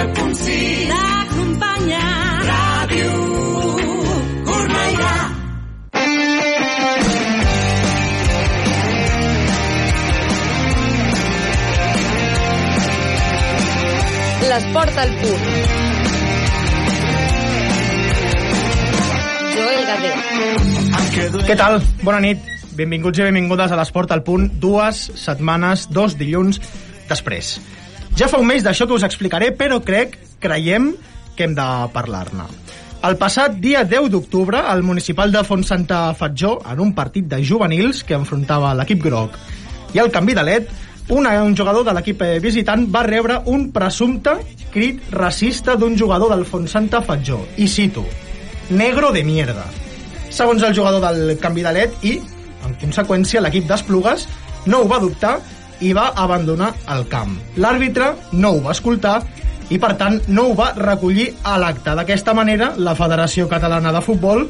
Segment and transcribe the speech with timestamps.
[0.00, 2.04] 107.6 T'acompanya
[2.48, 3.08] Ràdio
[4.46, 5.16] Cornellà
[14.50, 15.44] L'esport al punt.
[19.52, 20.14] Joel Garder.
[21.44, 21.76] Què tal?
[22.00, 22.48] Bona nit.
[22.80, 26.58] Benvinguts i benvingudes a l'Esport al Punt, dues setmanes, dos dilluns
[27.10, 27.58] després.
[28.18, 30.92] Ja fa un mes d'això que us explicaré, però crec, creiem,
[31.36, 32.46] que hem de parlar-ne.
[33.06, 37.38] El passat dia 10 d'octubre, el municipal de Font Santa Fatjó, en un partit de
[37.40, 39.38] juvenils que enfrontava l'equip groc
[39.94, 40.66] i el canvi de led,
[41.10, 41.26] un,
[41.56, 44.36] jugador de l'equip eh, visitant va rebre un presumpte
[44.70, 47.40] crit racista d'un jugador del Font Santa Fatjó.
[47.56, 48.04] I cito,
[48.70, 49.64] negro de mierda.
[50.30, 52.18] Segons el jugador del canvi de led i,
[52.68, 54.28] en conseqüència, l'equip d'Esplugues
[54.66, 55.38] no ho va dubtar
[55.80, 57.36] i va abandonar el camp.
[57.56, 59.20] L'àrbitre no ho va escoltar
[59.70, 61.94] i, per tant, no ho va recollir a l'acte.
[61.96, 64.46] D'aquesta manera, la Federació Catalana de Futbol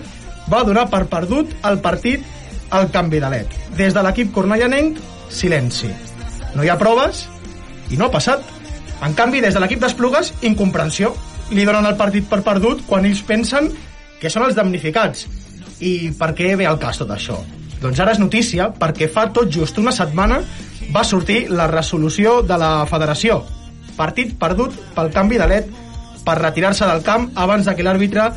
[0.50, 2.24] va donar per perdut el partit
[2.70, 3.58] al canvi de led.
[3.76, 4.98] Des de l'equip cornellanenc,
[5.30, 5.90] silenci.
[6.54, 7.26] No hi ha proves
[7.90, 8.42] i no ha passat.
[9.04, 11.14] En canvi, des de l'equip d'Esplugues, incomprensió.
[11.50, 13.70] Li donen el partit per perdut quan ells pensen
[14.20, 15.26] que són els damnificats.
[15.80, 17.38] I per què ve al cas tot això?
[17.80, 20.42] Doncs ara és notícia perquè fa tot just una setmana
[20.94, 23.40] va sortir la resolució de la federació.
[23.96, 25.68] Partit perdut pel canvi de led
[26.24, 28.30] per retirar-se del camp abans de que l'àrbitre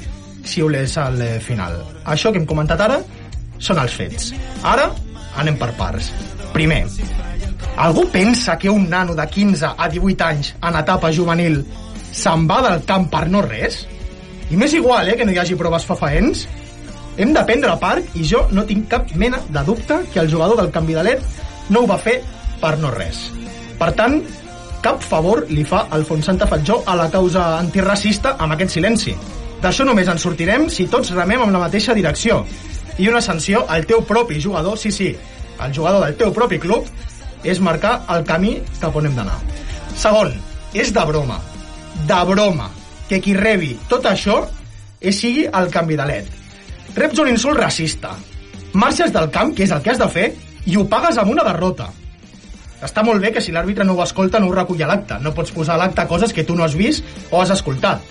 [0.44, 1.80] xiulés al eh, final.
[2.06, 3.00] Això que hem comentat ara
[3.60, 4.34] són els fets.
[4.64, 4.90] Ara
[5.40, 6.12] anem per parts.
[6.54, 6.84] Primer,
[7.82, 11.64] algú pensa que un nano de 15 a 18 anys en etapa juvenil
[12.14, 13.84] se'n va del camp per no res?
[14.52, 16.46] I m'és igual, eh, que no hi hagi proves fafaents.
[17.18, 20.58] Hem de prendre part i jo no tinc cap mena de dubte que el jugador
[20.58, 21.26] del canvi de led
[21.70, 22.22] no ho va fer
[22.64, 23.28] per no res.
[23.80, 24.22] Per tant,
[24.84, 29.16] cap favor li fa Alfons Santa Fatjó a la causa antiracista amb aquest silenci.
[29.64, 32.42] D'això només en sortirem si tots remem amb la mateixa direcció.
[33.00, 35.14] I una sanció al teu propi jugador, sí, sí,
[35.64, 36.88] el jugador del teu propi club,
[37.44, 39.40] és marcar el camí cap on hem d'anar.
[40.00, 40.32] Segon,
[40.74, 41.40] és de broma,
[42.08, 42.70] de broma,
[43.10, 44.44] que qui rebi tot això
[45.00, 46.30] és sigui el canvi de led.
[46.96, 48.14] Reps un insult racista,
[48.74, 50.32] marxes del camp, que és el que has de fer,
[50.66, 51.90] i ho pagues amb una derrota.
[52.84, 55.20] Està molt bé que si l'àrbitre no ho escolta no ho recull a l'acte.
[55.24, 58.04] No pots posar a l'acte coses que tu no has vist o has escoltat.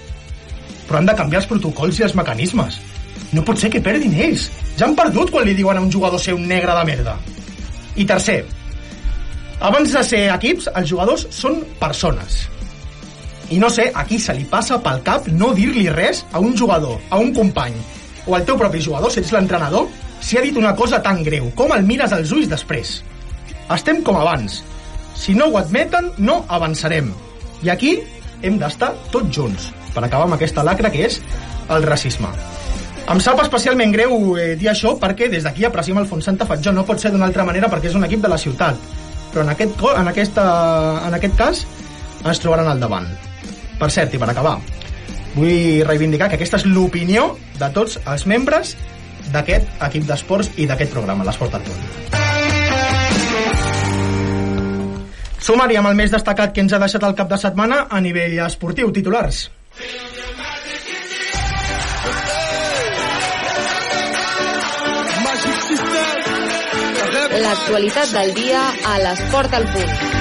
[0.88, 2.80] Però han de canviar els protocols i els mecanismes.
[3.32, 4.48] No pot ser que perdin ells.
[4.78, 7.16] Ja han perdut quan li diuen a un jugador ser un negre de merda.
[7.96, 8.40] I tercer,
[9.60, 12.42] abans de ser equips, els jugadors són persones.
[13.52, 16.56] I no sé a qui se li passa pel cap no dir-li res a un
[16.56, 17.76] jugador, a un company,
[18.26, 19.90] o al teu propi jugador, si ets l'entrenador,
[20.24, 21.50] si ha dit una cosa tan greu.
[21.54, 23.02] Com el mires als ulls després?
[23.72, 24.62] Estem com abans.
[25.16, 27.12] Si no ho admeten, no avançarem.
[27.62, 27.92] I aquí
[28.42, 31.20] hem d'estar tots junts per acabar amb aquesta lacra que és
[31.70, 32.30] el racisme.
[33.12, 36.72] Em sap especialment greu eh, dir això perquè des d'aquí apreciem el Font Santa Fatjó.
[36.72, 38.78] No pot ser d'una altra manera perquè és un equip de la ciutat.
[39.32, 40.46] Però en aquest, en, aquesta,
[41.08, 41.64] en aquest cas
[42.22, 43.08] ens trobaran al davant.
[43.80, 44.58] Per cert, i per acabar,
[45.34, 48.76] vull reivindicar que aquesta és l'opinió de tots els membres
[49.32, 52.21] d'aquest equip d'esports i d'aquest programa, l'Esport al.
[55.42, 58.38] Sumari amb el més destacat que ens ha deixat el cap de setmana a nivell
[58.46, 59.48] esportiu, titulars.
[67.42, 68.64] L'actualitat del dia
[68.94, 70.11] a l'esport al punt.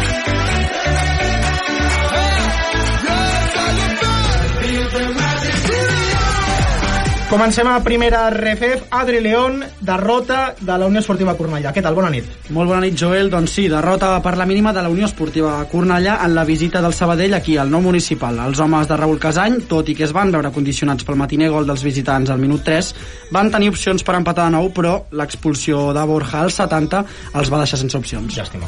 [7.31, 8.89] Comencem a primera RFF.
[8.91, 11.71] Adri León, derrota de la Unió Esportiva Cornellà.
[11.71, 11.95] Què tal?
[11.95, 12.25] Bona nit.
[12.51, 13.29] Molt bona nit, Joel.
[13.31, 16.91] Doncs sí, derrota per la mínima de la Unió Esportiva Cornellà en la visita del
[16.91, 18.35] Sabadell aquí al nou municipal.
[18.43, 21.71] Els homes de Raül Casany, tot i que es van veure condicionats pel matiner gol
[21.71, 22.91] dels visitants al minut 3,
[23.31, 27.63] van tenir opcions per empatar de nou, però l'expulsió de Borja al 70 els va
[27.63, 28.35] deixar sense opcions.
[28.35, 28.67] Llàstima.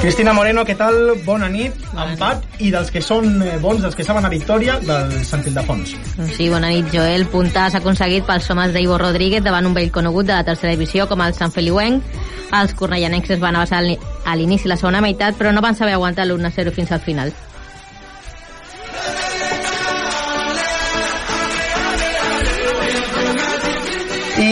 [0.00, 0.94] Cristina Moreno, què tal?
[1.26, 1.76] Bona nit.
[1.92, 2.46] Empat.
[2.64, 5.92] I dels que són eh, bons, dels que saben a victòria, del Sant Ildefons.
[6.32, 7.26] Sí, bona nit, Joel.
[7.28, 11.04] Punta s'ha aconseguit pels homes d'Ivo Rodríguez davant un vell conegut de la tercera divisió
[11.10, 12.20] com el Sant Feliuenc.
[12.56, 16.24] Els cornellanencs es van avançar a l'inici la segona meitat, però no van saber aguantar
[16.24, 17.36] l'1-0 fins al final.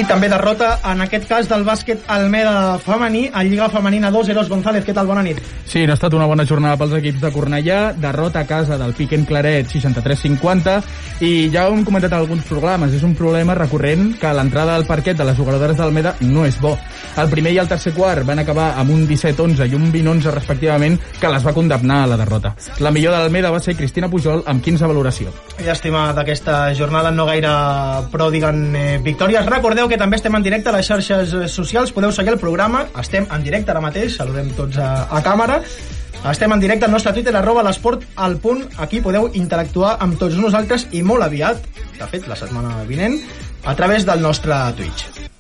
[0.00, 4.48] I també derrota, en aquest cas, del bàsquet Almeda femení, a Lliga Femenina 2, Eros
[4.48, 4.86] González.
[4.86, 5.04] Què tal?
[5.10, 5.42] Bona nit.
[5.68, 8.94] Sí, no ha estat una bona jornada pels equips de Cornellà, derrota a casa del
[8.96, 10.78] Piquen Claret 63-50
[11.20, 14.86] i ja ho hem comentat en alguns programes, és un problema recurrent que l'entrada al
[14.88, 16.72] parquet de les jugadores d'Almeda no és bo.
[17.20, 20.96] El primer i el tercer quart van acabar amb un 17-11 i un 20-11 respectivament
[21.20, 22.54] que les va condemnar a la derrota.
[22.80, 25.36] La millor de l'Almeda va ser Cristina Pujol amb 15 valoració.
[25.60, 27.52] Llàstima d'aquesta jornada, no gaire
[28.10, 29.44] pròdiga en eh, victòries.
[29.44, 32.84] Recordeu que també estem en directe a les xarxes eh, socials, podeu seguir el programa,
[33.02, 35.60] estem en directe ara mateix, saludem tots a, a càmera,
[36.30, 38.66] estem en directe al nostre Twitter, arroba l'esport al punt.
[38.84, 41.64] Aquí podeu interactuar amb tots nosaltres i molt aviat,
[41.98, 43.18] de fet, la setmana vinent,
[43.64, 45.30] a través del nostre Twitch.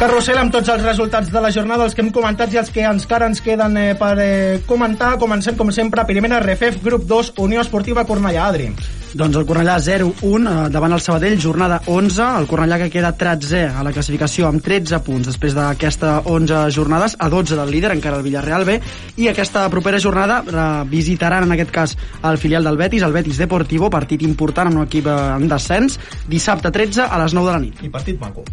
[0.00, 2.86] Carrusel amb tots els resultats de la jornada, els que hem comentat i els que
[2.88, 5.18] encara ens queden eh, per eh, comentar.
[5.20, 8.48] Comencem, com sempre, primera RFF, grup 2, Unió Esportiva Cornellà.
[8.48, 8.70] Adri.
[9.10, 12.26] Doncs el Cornellà 0-1 eh, davant el Sabadell, jornada 11.
[12.38, 17.16] El Cornellà que queda 13 a la classificació amb 13 punts després d'aquesta 11 jornades,
[17.18, 18.78] a 12 del líder, encara el Villarreal B.
[19.18, 23.42] I aquesta propera jornada eh, visitaran en aquest cas el filial del Betis, el Betis
[23.42, 25.98] Deportivo, partit important amb un equip eh, en descens,
[26.30, 27.82] dissabte 13 a les 9 de la nit.
[27.82, 28.46] I partit maco.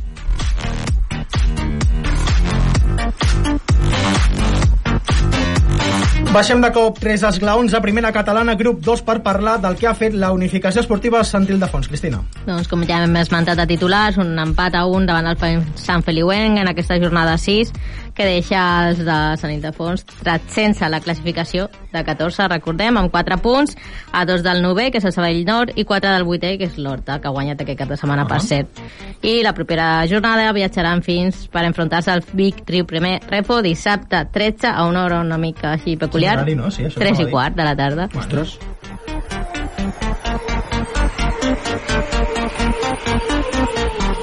[6.27, 9.94] Baixem de cop tres esglaons a primera catalana, grup 2, per parlar del que ha
[9.97, 11.88] fet la unificació esportiva Sant Ildefons.
[11.88, 12.19] Cristina.
[12.45, 16.59] Doncs com ja hem esmentat a titulars, un empat a un davant el Sant Feliuenc
[16.59, 17.71] en aquesta jornada 6
[18.18, 20.06] que deixa els de Sant Ildefons
[20.50, 23.78] sense la classificació de 14, recordem, amb 4 punts,
[24.12, 26.80] a 2 del 9 que és el Sabell Nord, i 4 del 8 que és
[26.81, 28.34] l'Horta, que ha guanyat aquest cap de setmana uh -huh.
[28.34, 28.68] per cert.
[29.22, 34.68] I la propera jornada viatjaran fins per enfrontar-se al Vic Riu Primer Repo dissabte 13
[34.68, 36.38] a una hora una mica així peculiar.
[36.38, 36.72] Horari, no?
[36.72, 38.10] Sí, això 3 no i quart de la tarda.
[38.16, 38.60] Ostres.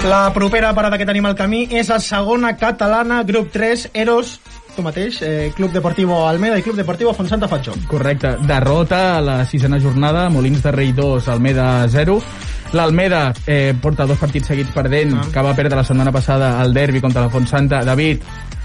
[0.04, 4.34] La propera parada que tenim al camí és a segona catalana, grup 3, Eros,
[4.76, 7.72] tu mateix, eh, Club Deportivo Almeda i Club Deportivo Fontsanta Fatjó.
[7.88, 8.34] Correcte.
[8.44, 12.18] Derrota a la sisena jornada, Molins de Rei 2, Almeda 0.
[12.74, 15.24] L'Almeda eh, porta dos partits seguits perdent, ah.
[15.32, 17.80] que va perdre la setmana passada al derbi contra la Fontsanta.
[17.84, 18.20] David,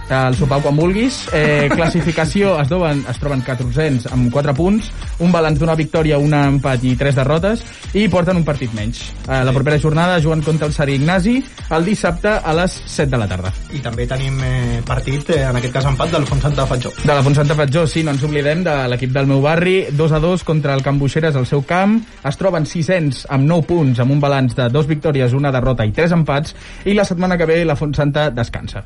[0.09, 1.21] el sopar quan vulguis.
[1.33, 4.89] Eh, classificació es, doben, es troben 1400 amb 4 punts,
[5.23, 7.63] un balanç d'una victòria, un empat i 3 derrotes,
[7.93, 9.03] i porten un partit menys.
[9.27, 11.37] Eh, la propera jornada juguen contra el Sari Ignasi
[11.75, 13.53] el dissabte a les 7 de la tarda.
[13.73, 16.93] I també tenim eh, partit, eh, en aquest cas empat, del Fontsanta Fatjó.
[17.03, 20.21] De la Fontsanta Fatjó, sí, no ens oblidem de l'equip del meu barri, 2 a
[20.23, 24.15] 2 contra el Camp Buixeres al seu camp, es troben 600 amb 9 punts, amb
[24.15, 27.61] un balanç de dos victòries, una derrota i 3 empats, i la setmana que ve
[27.65, 28.85] la Fontsanta descansa.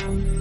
[0.00, 0.39] Thank you.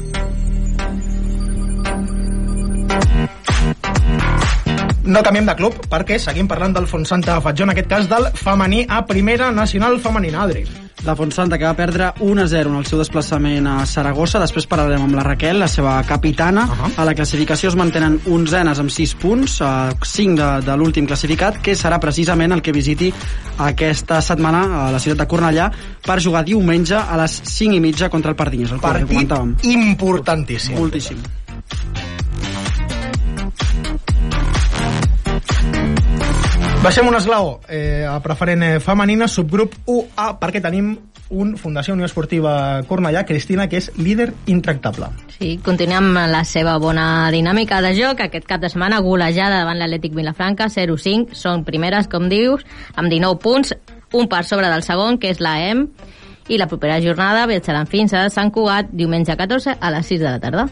[5.10, 8.84] No canviem de club perquè seguim parlant del Fontsanta Fatjó, en aquest cas del femení
[8.86, 10.62] a primera nacional femenina, Adri.
[11.02, 14.38] La Fontsanta que va perdre 1-0 en el seu desplaçament a Saragossa.
[14.44, 16.68] Després parlarem amb la Raquel, la seva capitana.
[16.68, 16.92] Uh -huh.
[16.98, 21.58] A la classificació es mantenen onzenes amb 6 punts, uh, 5 de, de l'últim classificat,
[21.58, 23.12] que serà precisament el que visiti
[23.58, 25.72] aquesta setmana a la ciutat de Cornellà
[26.06, 29.56] per jugar diumenge a les 5 i mitja contra el Pardinyes, el Partit comentàvem.
[29.64, 30.76] importantíssim.
[30.78, 31.18] Moltíssim.
[36.80, 40.94] Baixem un esglaó eh, a preferent eh, femenina, subgrup 1A, perquè tenim
[41.30, 42.54] un Fundació Unió Esportiva
[42.88, 45.10] Cornellà, Cristina, que és líder intractable.
[45.36, 48.24] Sí, continuem amb la seva bona dinàmica de joc.
[48.24, 51.36] Aquest cap de setmana golejada davant l'Atlètic Vilafranca, 0-5.
[51.36, 52.64] Són primeres, com dius,
[52.96, 53.76] amb 19 punts,
[54.16, 55.90] un per sobre del segon, que és la EM,
[56.48, 60.32] i la propera jornada viatjaran fins a Sant Cugat diumenge 14 a les 6 de
[60.32, 60.70] la tarda.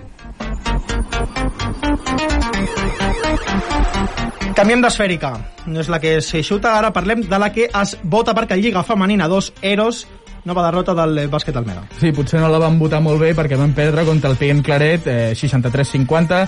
[4.57, 5.35] Canviem d'esfèrica.
[5.69, 9.27] No és la que s'eixuta, ara parlem de la que es vota perquè Lliga Femenina
[9.29, 10.07] 2 Eros
[10.47, 11.83] nova derrota del bàsquet Almeda.
[11.99, 15.05] Sí, potser no la van votar molt bé perquè van perdre contra el PN Claret
[15.11, 16.39] eh, 63-50.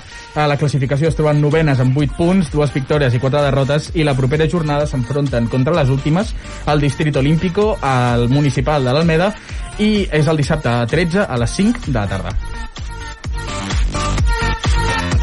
[0.41, 4.07] A la classificació es troben novenes amb 8 punts, dues victòries i 4 derrotes i
[4.07, 6.33] la propera jornada s'enfronten contra les últimes
[6.65, 9.35] al Distrito Olímpico, al municipal de l'Almeda
[9.77, 12.33] i és el dissabte 13 a les 5 de la tarda.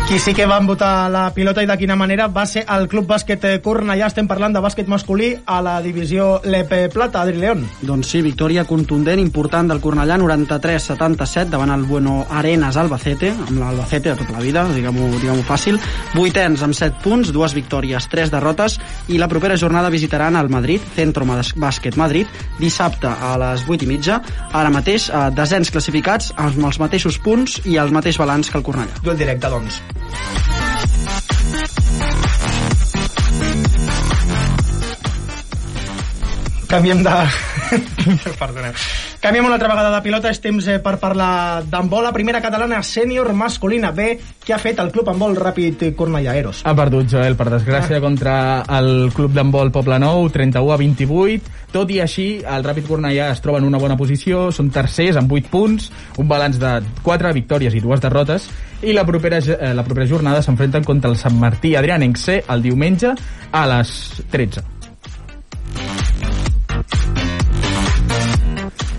[0.06, 3.08] Qui sí que van votar la pilota i de quina manera va ser el Club
[3.10, 4.06] Bàsquet Cornellà.
[4.06, 7.64] Estem parlant de bàsquet masculí a la divisió LEP Plata, Adri León.
[7.82, 14.12] Doncs sí, victòria contundent, important del Cornellà, 93-77 davant el Bueno Arenas Albacete, amb l'Albacete
[14.12, 15.80] de tota la vida, diguem-ho diguem, fàcil.
[16.14, 18.78] Vuitens amb 7 punts, dues victòries, tres derrotes,
[19.10, 22.30] i la propera jornada visitaran el Madrid, Centro Bàsquet Madrid,
[22.62, 24.22] dissabte a les 8 i mitja.
[24.52, 28.68] Ara mateix, eh, desens classificats amb els mateixos punts i el mateix balanç que el
[28.70, 29.02] Cornellà.
[29.02, 29.82] Duel directe, doncs.
[36.68, 37.10] Canviem de...
[38.38, 38.72] Perdoneu.
[39.26, 40.30] Canviem una altra vegada de pilota.
[40.30, 42.04] És temps eh, per parlar d'handbol.
[42.06, 44.12] La primera catalana sènior masculina B
[44.44, 46.60] que ha fet el club handbol ràpid Cornellà Eros.
[46.62, 48.04] Ha perdut, Joel, per desgràcia, ah.
[48.04, 48.36] contra
[48.78, 51.50] el club d'handbol Poble Nou, 31 a 28.
[51.74, 55.34] Tot i així, el Ràpid Cornellà es troba en una bona posició, són tercers amb
[55.34, 55.90] 8 punts,
[56.22, 58.46] un balanç de 4 victòries i dues derrotes,
[58.86, 62.62] i la propera, eh, la propera jornada s'enfrenten contra el Sant Martí Adrianenc C el
[62.62, 63.10] diumenge
[63.50, 63.98] a les
[64.30, 64.75] 13.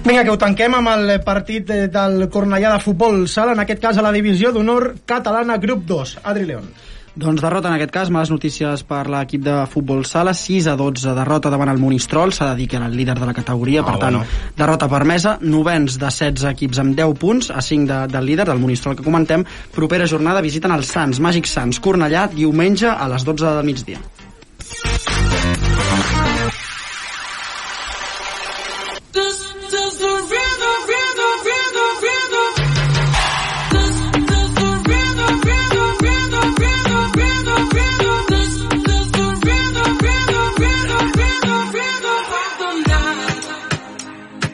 [0.08, 3.98] Vinga, que ho tanquem amb el partit del Cornellà de futbol sala, en aquest cas
[4.00, 6.14] a la divisió d'honor catalana grup 2.
[6.24, 6.70] Adri León.
[7.18, 11.16] Doncs derrota en aquest cas, males notícies per l'equip de futbol sala, 6 a 12
[11.18, 13.88] derrota davant el Monistrol, s'ha de dir que era el líder de la categoria, oh,
[13.90, 14.54] per tant, bueno.
[14.56, 18.62] derrota permesa, novens de 16 equips amb 10 punts, a 5 de, del líder, del
[18.64, 19.44] Monistrol que comentem,
[19.76, 24.00] propera jornada visiten els Sants, Màgic Sants, Cornellà, diumenge a les 12 del migdia.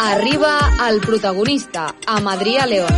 [0.03, 0.57] Arriba
[0.89, 2.91] el protagonista, amb Adrià León.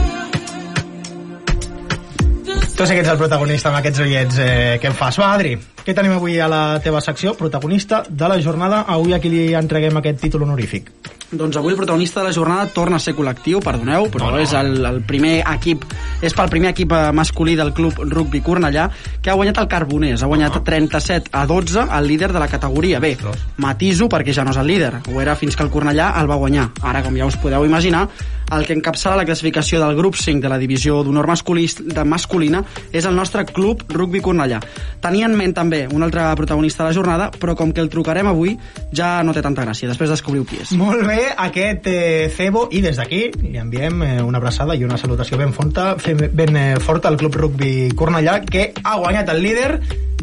[2.76, 4.48] Tu sé que ets el protagonista amb aquests ullets eh,
[4.82, 5.20] que em fas.
[5.22, 5.54] Va, Adri,
[5.86, 7.36] què tenim avui a la teva secció?
[7.38, 8.82] Protagonista de la jornada.
[8.90, 10.90] Avui a qui li entreguem aquest títol honorífic?
[11.32, 14.44] Doncs avui el protagonista de la jornada torna a ser col·lectiu, perdoneu, però no, no.
[14.44, 15.86] és el, el primer equip,
[16.22, 18.88] és pel primer equip eh, masculí del club rugby Cornellà,
[19.24, 23.02] que ha guanyat el Carboners, ha guanyat 37 a 12 el líder de la categoria.
[23.04, 23.16] Bé,
[23.58, 26.40] matiso perquè ja no és el líder, ho era fins que el Cornellà el va
[26.40, 26.70] guanyar.
[26.86, 28.06] Ara, com ja us podeu imaginar,
[28.54, 33.06] el que encapçala la classificació del grup 5 de la divisió d'honor de masculina és
[33.06, 34.60] el nostre club rugby Cornellà.
[35.02, 38.30] Tenia en ment també un altre protagonista de la jornada, però com que el trucarem
[38.30, 38.56] avui
[38.94, 40.76] ja no té tanta gràcia, després descobriu qui és.
[40.78, 44.98] Molt bé, aquest eh, Cebo, i des d'aquí li enviem eh, una abraçada i una
[45.02, 49.70] salutació ben forta, ben eh, forta al club rugby Cornellà, que ha guanyat el líder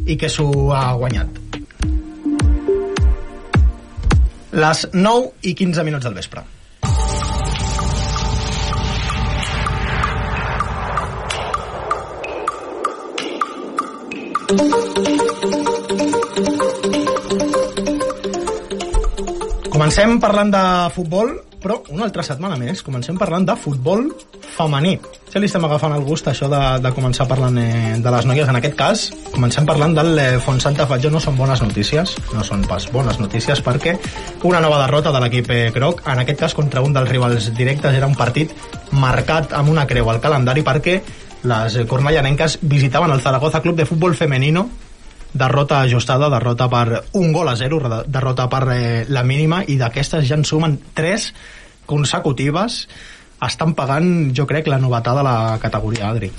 [0.07, 1.39] i que s'ho ha guanyat.
[4.53, 6.45] Les 9 i 15 minuts del vespre.
[19.83, 20.59] Comencem parlant de
[20.95, 22.85] futbol, però una altra setmana més.
[22.87, 24.05] Comencem parlant de futbol
[24.55, 24.93] femení.
[25.33, 28.47] Ja li estem agafant el gust, això de, de començar parlant eh, de les noies.
[28.47, 31.11] En aquest cas, comencem parlant del eh, Fontsanta Fatjó.
[31.11, 33.97] No són bones notícies, no són pas bones notícies, perquè
[34.47, 37.99] una nova derrota de l'equip eh, Croc, en aquest cas contra un dels rivals directes,
[37.99, 38.55] era un partit
[38.95, 41.01] marcat amb una creu al calendari perquè
[41.43, 44.69] les cornellanenques visitaven el Zaragoza Club de Futbol Femenino
[45.33, 50.29] derrota ajustada, derrota per un gol a zero, derrota per eh, la mínima i d'aquestes
[50.29, 51.33] ja en sumen tres
[51.87, 52.87] consecutives
[53.43, 56.31] estan pagant, jo crec, la novetada de la categoria, Adri.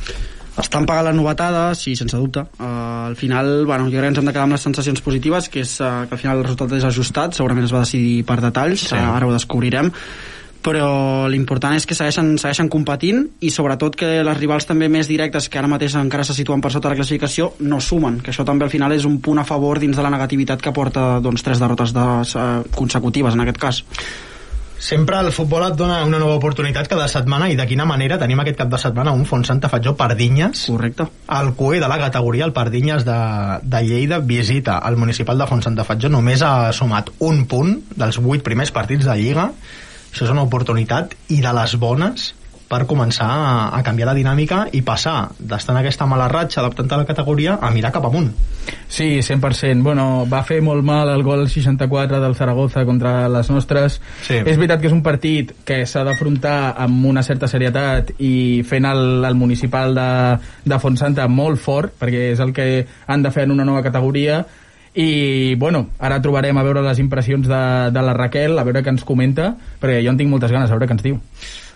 [0.53, 2.45] Estan pagant la novetada, sí, sense dubte.
[2.61, 5.49] Uh, al final, bueno, jo crec que ens hem de quedar amb les sensacions positives,
[5.49, 8.37] que és uh, que al final el resultat és ajustat, segurament es va decidir per
[8.43, 8.95] detalls, sí.
[8.95, 9.89] uh, ara ho descobrirem,
[10.63, 15.49] però l'important és que segueixen, segueixen competint i sobretot que les rivals també més directes
[15.51, 18.65] que ara mateix encara se situen per sota la classificació no sumen, que això també
[18.65, 21.59] al final és un punt a favor dins de la negativitat que porta doncs, tres
[21.59, 23.83] derrotes de, uh, consecutives en aquest cas.
[24.83, 28.17] Sempre el futbol et dona una nova oportunitat cada setmana i de quina manera?
[28.19, 31.05] Tenim aquest cap de setmana un Font Santa Fatjó Pardinyes Correcte.
[31.37, 33.19] el CUE de la categoria, el Pardinyes de,
[33.63, 38.19] de Lleida visita al municipal de Font Santa Fatjó només ha sumat un punt dels
[38.19, 39.47] vuit primers partits de Lliga
[40.13, 42.31] això és una oportunitat i de les bones
[42.73, 46.89] per començar a, a canviar la dinàmica i passar d'estar en aquesta mala ratxa adaptant
[46.95, 48.31] a la categoria a mirar cap amunt.
[48.87, 49.83] Sí, 100%.
[49.85, 53.99] Bueno, va fer molt mal el gol 64 del Zaragoza contra les nostres.
[54.25, 54.39] Sí.
[54.39, 58.89] És veritat que és un partit que s'ha d'afrontar amb una certa serietat i fent
[58.89, 60.09] el, el municipal de,
[60.65, 64.43] de Fontsanta molt fort, perquè és el que han de fer en una nova categoria,
[64.93, 68.93] i bueno, ara trobarem a veure les impressions de, de la Raquel, a veure què
[68.93, 71.19] ens comenta, perquè jo en tinc moltes ganes, a veure què ens diu.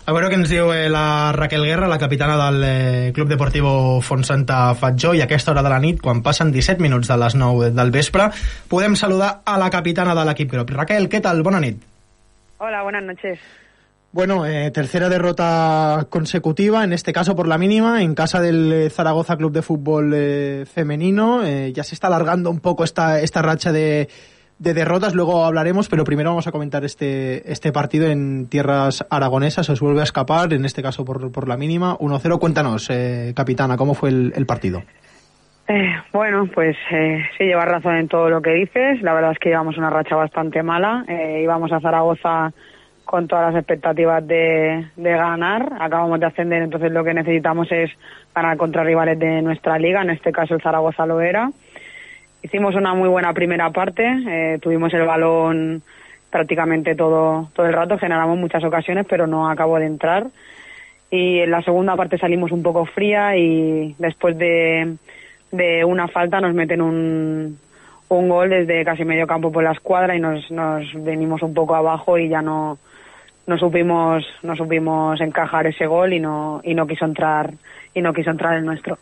[0.08, 4.00] A veure què ens diu eh, la Raquel Guerra, la capitana del eh, Club Deportivo
[4.00, 7.36] Fontsanta Fatjó, i a aquesta hora de la nit, quan passen 17 minuts de les
[7.36, 8.30] 9 del vespre,
[8.72, 10.72] podem saludar a la capitana de l'equip Grop.
[10.78, 11.44] Raquel, què tal?
[11.44, 11.82] Bona nit.
[12.64, 13.42] Hola, buenas noches.
[14.14, 18.90] Bueno, eh, tercera derrota consecutiva, en este caso por la mínima, en casa del eh,
[18.90, 21.44] Zaragoza Club de Fútbol eh, Femenino.
[21.44, 24.08] Eh, ya se está alargando un poco esta, esta racha de,
[24.60, 29.70] de derrotas, luego hablaremos, pero primero vamos a comentar este, este partido en tierras aragonesas.
[29.70, 31.98] Os vuelve a escapar, en este caso por, por la mínima.
[31.98, 32.40] 1-0.
[32.40, 34.84] Cuéntanos, eh, capitana, ¿cómo fue el, el partido?
[36.14, 39.02] Bueno, pues sí, llevas razón en todo lo que dices.
[39.02, 41.04] La verdad es que llevamos una racha bastante mala.
[41.44, 42.54] Íbamos a Zaragoza
[43.08, 45.74] con todas las expectativas de, de ganar.
[45.80, 47.90] Acabamos de ascender, entonces lo que necesitamos es
[48.36, 50.02] ganar contra rivales de nuestra liga.
[50.02, 51.50] En este caso el Zaragoza lo era.
[52.44, 54.06] Hicimos una muy buena primera parte.
[54.06, 55.82] eh, tuvimos el balón
[56.30, 57.98] prácticamente todo, todo el rato.
[57.98, 60.28] Generamos muchas ocasiones, pero no acabó de entrar.
[61.10, 64.98] Y en la segunda parte salimos un poco fría y después de,
[65.52, 67.58] de una falta nos meten un,
[68.10, 71.76] un gol desde casi medio campo por la escuadra y nos, nos venimos un poco
[71.76, 72.78] abajo y ya no,
[73.48, 77.54] no supimos no supimos encajar ese gol y no y no quiso entrar
[77.94, 78.98] y no quiso entrar el nuestro.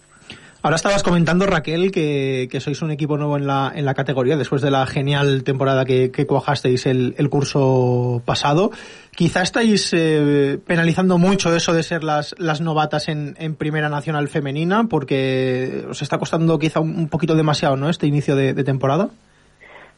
[0.64, 4.36] Ahora estabas comentando, Raquel, que, que sois un equipo nuevo en la, en la categoría
[4.36, 8.72] después de la genial temporada que, que cuajasteis el, el curso pasado.
[9.12, 14.28] Quizá estáis eh, penalizando mucho eso de ser las, las novatas en, en Primera Nacional
[14.28, 18.64] Femenina, porque os está costando quizá un, un poquito demasiado, ¿no?, este inicio de, de
[18.64, 19.10] temporada.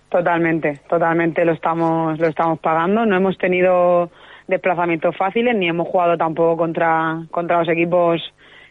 [0.10, 3.06] Totalmente, totalmente lo estamos lo estamos pagando.
[3.06, 4.12] No hemos tenido
[4.48, 8.22] desplazamientos fáciles ni hemos jugado tampoco contra contra los equipos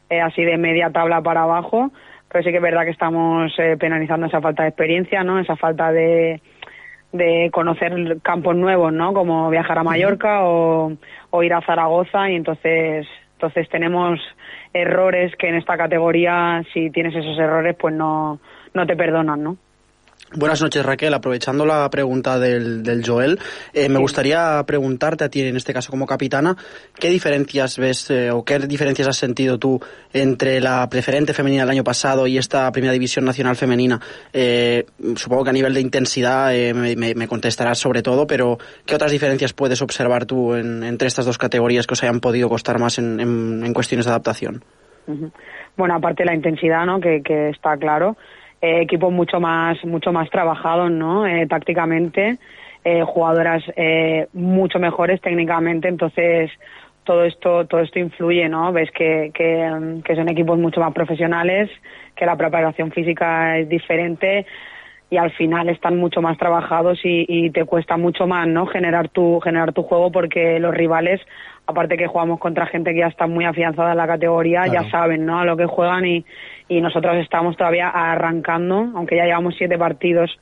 [0.08, 1.90] eh, así de media tabla para abajo,
[2.28, 5.38] pero sí que es verdad que estamos eh, penalizando esa falta de experiencia, ¿no?
[5.38, 6.40] Esa falta de,
[7.12, 9.12] de conocer campos nuevos, ¿no?
[9.12, 10.92] Como viajar a Mallorca o,
[11.30, 14.18] o ir a Zaragoza y entonces entonces tenemos
[14.72, 18.40] errores que en esta categoría si tienes esos errores pues no
[18.74, 19.56] no te perdonan, ¿no?
[20.34, 21.14] Buenas noches, Raquel.
[21.14, 23.38] Aprovechando la pregunta del, del Joel,
[23.72, 26.56] eh, me gustaría preguntarte a ti, en este caso como capitana,
[26.98, 29.80] ¿qué diferencias ves eh, o qué diferencias has sentido tú
[30.12, 34.00] entre la preferente femenina del año pasado y esta Primera División Nacional Femenina?
[34.32, 38.96] Eh, supongo que a nivel de intensidad eh, me, me- contestarás sobre todo, pero ¿qué
[38.96, 42.80] otras diferencias puedes observar tú en- entre estas dos categorías que os hayan podido costar
[42.80, 44.64] más en, en- en cuestiones de adaptación?
[45.76, 46.98] Bueno, aparte de la intensidad, ¿no?
[47.00, 48.16] Que, que está claro.
[48.66, 51.24] Eh, equipos mucho más, mucho más trabajados, ¿no?
[51.24, 52.36] Eh, tácticamente,
[52.84, 56.50] eh, jugadoras eh, mucho mejores técnicamente, entonces
[57.04, 58.72] todo esto, todo esto influye, ¿no?
[58.72, 61.70] Ves que, que, mm, que son equipos mucho más profesionales,
[62.16, 64.46] que la preparación física es diferente
[65.10, 68.66] y al final están mucho más trabajados y, y te cuesta mucho más, ¿no?
[68.66, 71.20] Generar tu, generar tu juego porque los rivales
[71.66, 74.84] aparte que jugamos contra gente que ya está muy afianzada en la categoría, Claro.
[74.84, 75.40] ya saben ¿no?
[75.40, 76.24] a lo que juegan y,
[76.68, 80.38] y nosotros estamos todavía arrancando, aunque ya llevamos siete partidos,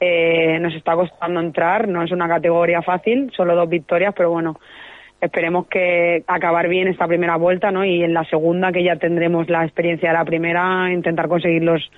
[0.00, 4.58] eh, nos está costando entrar, no es una categoría fácil, solo dos victorias, pero bueno,
[5.20, 7.84] esperemos que acabar bien esta primera vuelta ¿no?
[7.84, 11.88] y en la segunda, que ya tendremos la experiencia de la primera, intentar conseguir los,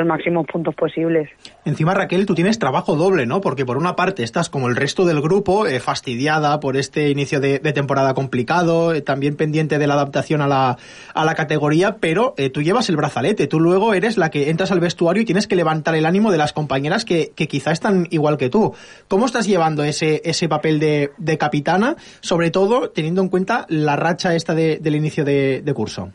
[0.00, 1.28] los máximos puntos posibles.
[1.64, 3.40] Encima, Raquel, tú tienes trabajo doble, ¿no?
[3.40, 7.40] Porque por una parte estás como el resto del grupo, eh, fastidiada por este inicio
[7.40, 10.78] de, temporada complicado, eh, también pendiente de la adaptación a la,
[11.14, 14.72] a la categoría, pero eh, tú llevas el brazalete, tú luego eres la que entras
[14.72, 18.38] al vestuario y tienes que levantar el ánimo de las compañeras que, quizá están igual
[18.38, 18.74] que tú.
[19.08, 24.34] ¿Cómo estás llevando ese, ese papel de, capitana, sobre todo teniendo en cuenta la racha
[24.34, 26.10] esta de- del inicio de curso?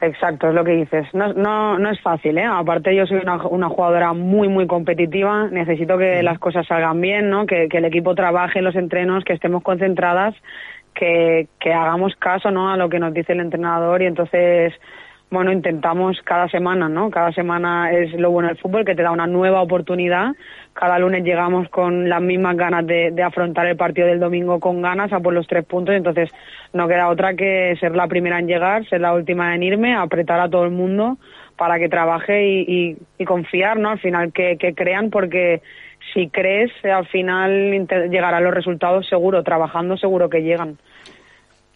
[0.00, 1.06] Exacto, es lo que dices.
[1.14, 2.44] No, no, no es fácil, ¿eh?
[2.44, 5.48] Aparte yo soy una, una jugadora muy, muy competitiva.
[5.48, 7.46] Necesito que las cosas salgan bien, ¿no?
[7.46, 10.34] Que, que el equipo trabaje en los entrenos, que estemos concentradas,
[10.94, 12.70] que, que hagamos caso, ¿no?
[12.70, 14.74] A lo que nos dice el entrenador y entonces,
[15.28, 17.10] bueno, intentamos cada semana, ¿no?
[17.10, 20.34] Cada semana es lo bueno del fútbol, que te da una nueva oportunidad.
[20.72, 25.12] Cada lunes llegamos con las mismas ganas de, afrontar el partido del domingo con ganas
[25.12, 25.96] a por los tres puntos.
[25.96, 26.30] Entonces,
[26.72, 30.38] no queda otra que ser la primera en llegar, ser la última en irme, apretar
[30.38, 31.18] a todo el mundo
[31.56, 33.90] para que trabaje y, confiar, ¿no?
[33.90, 35.60] Al final que, que crean, porque
[36.14, 40.78] si crees, al final llegarán los resultados seguro, trabajando seguro que llegan.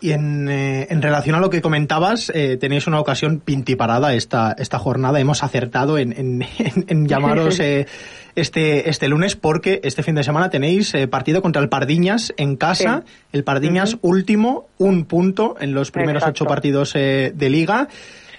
[0.02, 4.56] Y en, eh, en relación a lo que comentabas, eh, tenéis una ocasión pintiparada esta,
[4.58, 5.20] esta jornada.
[5.20, 6.46] Hemos acertado en, en,
[6.88, 7.86] en- llamaros eh,
[8.34, 12.56] este, este lunes porque este fin de semana tenéis eh, partido contra el Pardiñas en
[12.56, 13.04] casa.
[13.32, 16.44] El Pardiñas último, un punto en los primeros Exacto.
[16.44, 17.88] ocho partidos eh, de liga.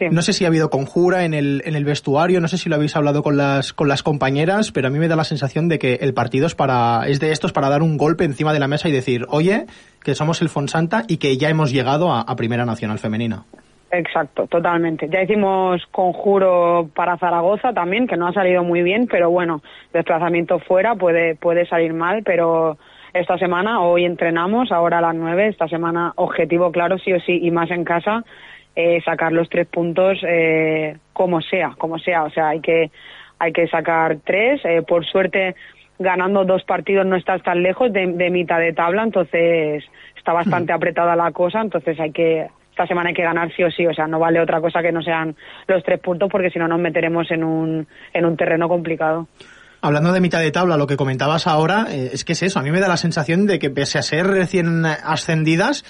[0.09, 0.13] Sí.
[0.13, 2.75] No sé si ha habido conjura en el, en el vestuario, no sé si lo
[2.75, 5.77] habéis hablado con las, con las compañeras, pero a mí me da la sensación de
[5.77, 8.67] que el partido es, para, es de estos para dar un golpe encima de la
[8.67, 9.65] mesa y decir, oye,
[10.03, 13.43] que somos el Fonsanta y que ya hemos llegado a, a Primera Nacional Femenina.
[13.91, 15.09] Exacto, totalmente.
[15.09, 19.61] Ya hicimos conjuro para Zaragoza también, que no ha salido muy bien, pero bueno,
[19.93, 22.77] desplazamiento fuera puede, puede salir mal, pero
[23.13, 27.39] esta semana, hoy entrenamos, ahora a las nueve, esta semana objetivo claro, sí o sí,
[27.41, 28.23] y más en casa,
[28.75, 32.23] eh, sacar los tres puntos eh, como sea, como sea.
[32.23, 32.91] O sea, hay que,
[33.39, 34.61] hay que sacar tres.
[34.63, 35.55] Eh, por suerte,
[35.99, 39.83] ganando dos partidos no estás tan lejos de, de mitad de tabla, entonces
[40.15, 43.69] está bastante apretada la cosa, entonces hay que esta semana hay que ganar sí o
[43.69, 45.35] sí, o sea, no vale otra cosa que no sean
[45.67, 49.27] los tres puntos porque si no nos meteremos en un, en un terreno complicado.
[49.81, 52.63] Hablando de mitad de tabla, lo que comentabas ahora, eh, es que es eso, a
[52.63, 55.83] mí me da la sensación de que pese a ser recién ascendidas,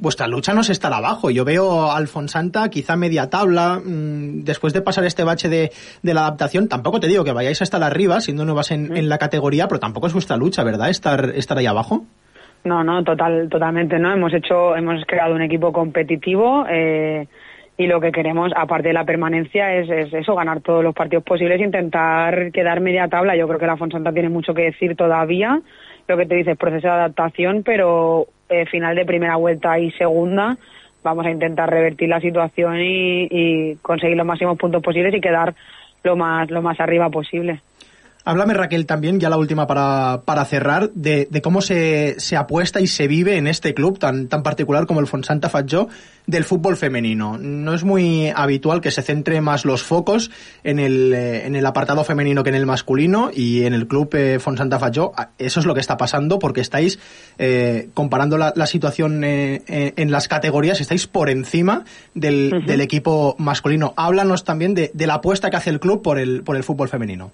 [0.00, 1.30] vuestra lucha no es estar abajo.
[1.30, 5.70] Yo veo a Alfonsanta quizá media tabla, mmm, después de pasar este bache de,
[6.02, 9.08] de, la adaptación, tampoco te digo que vayáis a estar arriba, siendo nuevas en, en
[9.08, 10.90] la categoría, pero tampoco es vuestra lucha, ¿verdad?
[10.90, 12.04] Estar, estar ahí abajo.
[12.64, 14.12] No, no, total, totalmente, ¿no?
[14.12, 17.26] Hemos hecho, hemos creado un equipo competitivo eh,
[17.78, 21.24] y lo que queremos, aparte de la permanencia, es, es, eso, ganar todos los partidos
[21.24, 23.34] posibles, intentar quedar media tabla.
[23.34, 25.60] Yo creo que la Fonsanta tiene mucho que decir todavía.
[26.06, 30.58] Lo que te dices, proceso de adaptación, pero eh, final de primera vuelta y segunda,
[31.02, 35.54] vamos a intentar revertir la situación y, y conseguir los máximos puntos posibles y quedar
[36.02, 37.60] lo más, lo más arriba posible.
[38.24, 42.80] Háblame, Raquel, también, ya la última para, para cerrar, de, de cómo se, se, apuesta
[42.80, 45.88] y se vive en este club tan, tan particular como el Fonsanta Fatjó
[46.26, 47.38] del fútbol femenino.
[47.38, 50.30] No es muy habitual que se centre más los focos
[50.64, 54.14] en el, eh, en el apartado femenino que en el masculino y en el club
[54.14, 56.98] eh, Fonsanta Fatjó eso es lo que está pasando porque estáis
[57.38, 62.66] eh, comparando la, la situación eh, en las categorías, estáis por encima del, uh -huh.
[62.66, 63.94] del equipo masculino.
[63.96, 66.88] Háblanos también de, de la apuesta que hace el club por el, por el fútbol
[66.88, 67.32] femenino.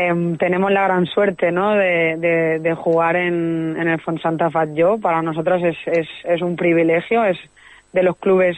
[0.00, 1.72] Eh, tenemos la gran suerte ¿no?
[1.72, 4.98] de, jugar en, en, el Fonsanta Fatjó.
[4.98, 7.38] Para nosotros es, es, es, un privilegio, es
[7.92, 8.56] de los clubes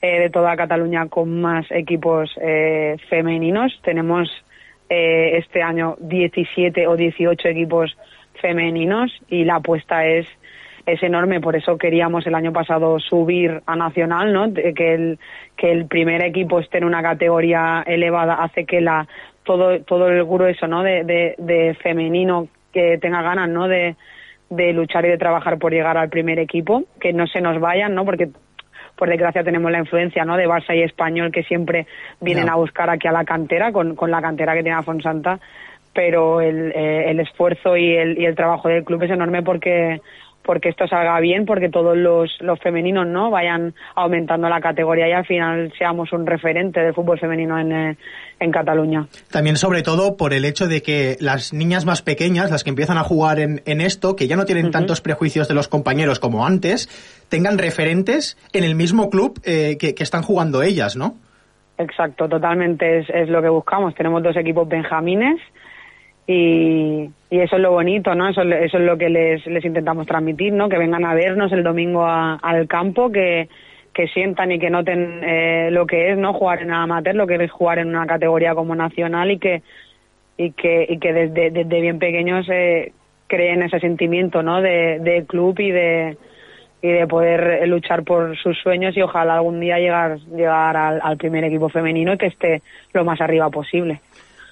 [0.00, 3.78] eh, de toda Cataluña con más equipos eh, femeninos.
[3.82, 4.30] Tenemos
[4.88, 7.94] eh, este año 17 o 18 equipos
[8.40, 10.26] femeninos y la apuesta es
[10.86, 14.54] es enorme, por eso queríamos el año pasado subir a nacional, ¿no?
[14.54, 15.18] Que el,
[15.54, 19.06] que el primer equipo esté en una categoría elevada hace que la
[19.48, 20.82] todo todo el grueso, ¿no?
[20.82, 23.66] De, de, de femenino que tenga ganas, ¿no?
[23.66, 23.96] De,
[24.50, 27.94] de luchar y de trabajar por llegar al primer equipo, que no se nos vayan,
[27.94, 28.04] ¿no?
[28.04, 28.28] Porque
[28.94, 30.36] por desgracia tenemos la influencia ¿no?
[30.36, 31.86] de Barça y Español que siempre
[32.20, 32.52] vienen no.
[32.52, 35.38] a buscar aquí a la cantera con, con la cantera que tiene Fonsanta
[35.94, 40.00] pero el, eh, el esfuerzo y el, y el trabajo del club es enorme porque
[40.48, 45.12] porque esto salga bien, porque todos los, los femeninos no vayan aumentando la categoría y
[45.12, 47.96] al final seamos un referente del fútbol femenino en, eh,
[48.40, 49.06] en Cataluña.
[49.30, 52.96] También sobre todo por el hecho de que las niñas más pequeñas, las que empiezan
[52.96, 54.72] a jugar en, en esto, que ya no tienen uh -huh.
[54.72, 56.88] tantos prejuicios de los compañeros como antes,
[57.28, 61.16] tengan referentes en el mismo club eh, que, que están jugando ellas, ¿no?
[61.76, 63.94] Exacto, totalmente es, es lo que buscamos.
[63.94, 65.42] Tenemos dos equipos benjamines,
[66.30, 68.28] y, y, eso es lo bonito, ¿no?
[68.28, 70.68] Eso, eso es lo que les, intentamos transmitir, ¿no?
[70.68, 73.48] Que vengan a vernos el domingo al campo, que,
[73.94, 76.34] que sientan y que noten eh, lo que es, ¿no?
[76.34, 79.62] Jugar en amateur, lo que es jugar en una categoría como nacional y que
[80.36, 82.92] y que, y que desde, desde bien pequeños eh,
[83.26, 84.60] creen ese sentimiento, ¿no?
[84.60, 86.18] De, de club y de
[86.80, 91.42] y de poder luchar por sus sueños y ojalá algún día llegar llegar al primer
[91.44, 92.62] equipo femenino y que esté
[92.92, 94.00] lo más arriba posible.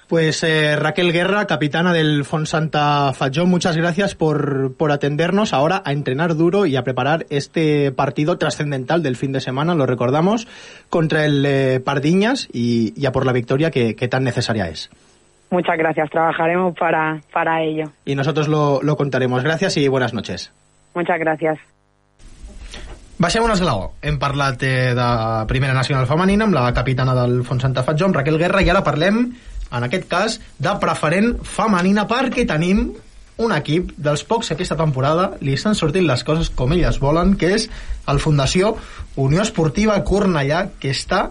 [0.07, 5.91] Pues eh, Raquel Guerra, capitana del Fonsanta Fatjó, muchas gracias por, por, atendernos ahora a
[5.91, 10.47] entrenar duro y a preparar este partido trascendental del fin de semana, lo recordamos,
[10.89, 14.89] contra el eh, Pardiñas y, y, a por la victoria que, que, tan necesaria es.
[15.49, 17.91] Muchas gracias, trabajaremos para, para ello.
[18.05, 19.43] Y nosotros lo, lo contaremos.
[19.43, 20.53] Gracias y buenas noches.
[20.95, 21.59] Muchas gracias.
[23.17, 23.93] Baixem un esglaó.
[24.05, 25.05] Hem parlat eh, de
[25.49, 29.23] Primera Nacional Femenina amb la capitana del Fonsanta Fatjó, amb Raquel Guerra, i ara parlem
[29.71, 32.87] en aquest cas, de preferent femenina perquè tenim
[33.37, 37.51] un equip dels pocs aquesta temporada li estan sortint les coses com elles volen que
[37.57, 37.67] és
[38.09, 38.75] el Fundació
[39.21, 41.27] Unió Esportiva Cornellà que està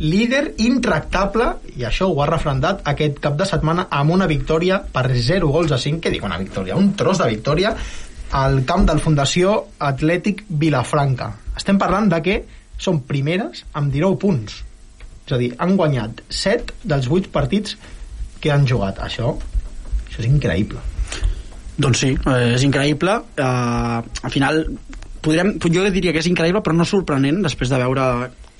[0.00, 5.04] líder intractable i això ho ha refrendat aquest cap de setmana amb una victòria per
[5.12, 7.74] 0 gols a 5 que dic una victòria, un tros de victòria
[8.40, 11.34] al camp del Fundació Atlètic Vilafranca.
[11.58, 12.40] Estem parlant de que
[12.80, 14.62] són primeres amb 19 punts
[15.30, 17.76] és a dir, han guanyat 7 dels 8 partits
[18.42, 18.98] que han jugat.
[19.04, 19.36] Això,
[20.08, 20.82] això és increïble.
[21.80, 23.14] Doncs sí, eh, és increïble.
[23.38, 24.64] Uh, al final,
[25.22, 28.06] podrem, jo diria que és increïble, però no sorprenent, després de veure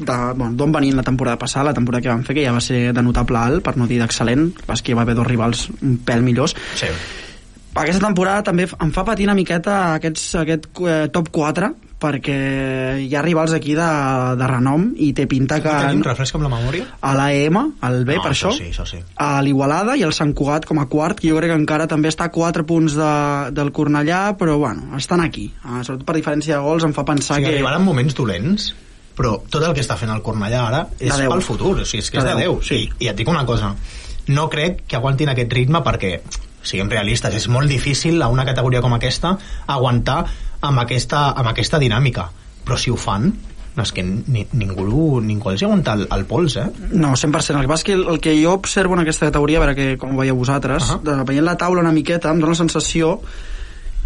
[0.01, 2.61] de- bueno, d'on venien la temporada passada, la temporada que van fer, que ja va
[2.65, 5.69] ser de notable alt, per no dir d'excel·lent, pas que hi va haver dos rivals
[5.83, 6.55] un pèl millors.
[6.77, 6.87] Sí.
[7.75, 12.37] Aquesta temporada també em fa patir una miqueta aquests, aquest eh, top 4, perquè
[13.05, 13.87] hi ha rivals aquí de,
[14.41, 16.87] de renom i té pinta que Tenim refresca amb la memòria?
[17.01, 19.01] a l'AM, al B, No, per això això, sí, això sí.
[19.21, 22.09] a l'Igualada i el Sant Cugat com a quart, que jo crec que encara també
[22.13, 23.11] està a 4 punts de,
[23.57, 25.51] del Cornellà, però bueno, estan aquí.
[25.65, 27.55] Uh, sobretot per diferència de gols em fa O pensar sigui, que...
[27.61, 28.71] arribaran moments dolents,
[29.17, 32.01] però tot el que està fent el Cornellà ara és De pel futur, o sigui,
[32.05, 32.63] és que és De de Déu, Déu.
[32.65, 32.85] sí.
[32.87, 33.75] I, I et dic una cosa,
[34.31, 36.21] no crec que aguantin aquest ritme perquè,
[36.63, 39.37] siguem realistes, és molt difícil a una categoria com aquesta
[39.67, 40.27] aguantar
[40.61, 42.29] amb aquesta, amb aquesta dinàmica.
[42.64, 43.31] Però si ho fan,
[43.77, 46.66] no, és que ni, ningú, ningú els aguanta el, el pols, eh?
[46.90, 47.57] No, 100%.
[47.57, 49.77] El que passa és que el, el que jo observo en aquesta categoria, a veure
[49.79, 50.99] que, com ho veieu vosaltres, uh.
[50.99, 51.03] -huh.
[51.07, 53.20] de, veient la taula una miqueta, em dóna la sensació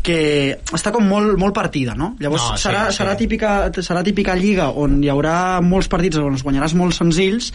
[0.05, 2.15] que està com molt, molt partida, no?
[2.21, 2.99] Llavors No, sí, serà, sí.
[2.99, 7.53] serà, típica, serà típica lliga on hi haurà molts partits on els guanyaràs molt senzills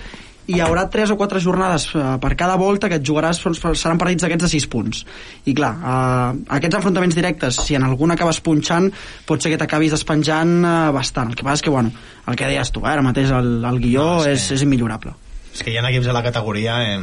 [0.47, 3.37] hi haurà 3 o 4 jornades eh, per cada volta que et jugaràs
[3.77, 5.03] seran partits d'aquests de 6 punts.
[5.45, 8.89] I clar, eh, aquests enfrontaments directes si en algun acabes punxant
[9.29, 11.29] pot ser que t'acabis despenjant eh, bastant.
[11.29, 11.91] El que passa és que, bueno,
[12.27, 14.63] el que deies tu eh, ara mateix el, el guió No, és és, que- és
[14.65, 15.13] immillorable.
[15.53, 16.79] És que hi ha equips a la categoria...
[16.95, 16.99] Eh,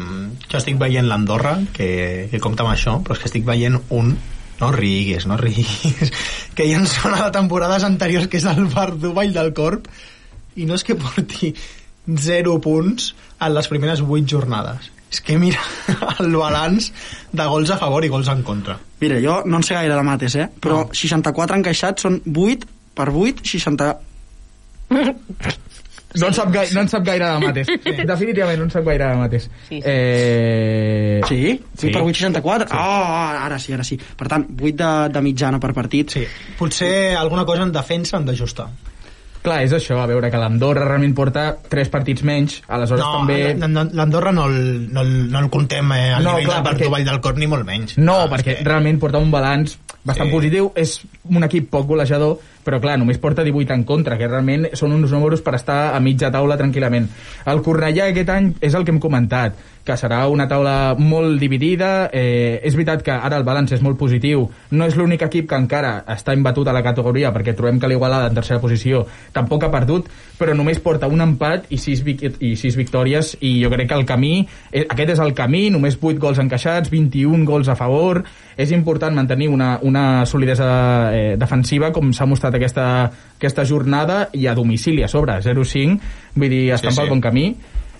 [0.48, 4.16] jo estic veient l'Andorra, que, que compta amb això, però és que estic veient un
[4.56, 6.12] no rigues, no rigues
[6.56, 9.84] que ja ens sona de temporades anteriors que és el Bar Vall del Corp
[10.56, 11.50] i no és que porti
[12.06, 15.60] 0 punts en les primeres 8 jornades és que mira
[16.20, 16.90] el balanç
[17.32, 20.02] de gols a favor i gols en contra Mira, jo no en sé gaire de
[20.02, 20.48] mates, eh?
[20.60, 20.94] Però No.
[20.96, 23.90] 64 encaixats són 8 per 8, 60...
[26.16, 27.68] No en sap, gai, no en sap gaire de mates.
[28.08, 29.50] Definitivament no en sap gaire de mates.
[29.68, 29.82] Sí, sí.
[29.84, 31.20] Eh...
[31.28, 31.40] Sí?
[31.60, 31.90] 8 Sí.
[31.92, 32.68] per 8, 64?
[32.70, 32.76] Sí.
[32.78, 33.04] Oh,
[33.44, 33.98] ara sí, ara sí.
[34.16, 36.10] Per tant, 8 de, de mitjana per partit.
[36.16, 36.24] sí.
[36.56, 38.70] potser alguna cosa en defensa han d'ajustar
[39.46, 43.54] Clar, és això, a veure, que l'Andorra realment porta 3 partits menys, aleshores no, també...
[43.94, 46.90] l'Andorra no, el, no, el, no el contem eh, al No, nivell clar, del perquè-
[46.90, 49.76] Vall del Corp ni molt menys No, Ah, és perquè que- realment porta un balanç
[50.02, 50.34] bastant Sí.
[50.34, 50.72] positiu.
[50.74, 54.96] És un equip poc golejador, però clar, només porta 18 en contra, que realment són
[54.96, 57.06] uns números per estar a mitja taula tranquil·lament.
[57.46, 59.54] El Cornellà aquest any és el que hem comentat,
[59.86, 62.10] que serà una taula molt dividida.
[62.12, 64.42] Eh, és veritat que ara el balanç és molt positiu.
[64.74, 68.26] No és l'únic equip que encara està imbatut a la categoria, perquè trobem que l'Igualada
[68.28, 72.02] en tercera posició tampoc ha perdut, però només porta un empat i 6,
[72.42, 74.34] i 6 victòries, i jo crec que el camí,
[74.72, 78.24] eh, aquest és el camí, només 8 gols encaixats, 21 gols a favor,
[78.56, 82.86] és important mantenir una, una solidesa eh, defensiva com s'ha mostrat aquesta,
[83.38, 87.00] aquesta jornada i a domicili a sobre, 0-5 vull dir, estan Sí, sí, sí.
[87.02, 87.46] pel bon camí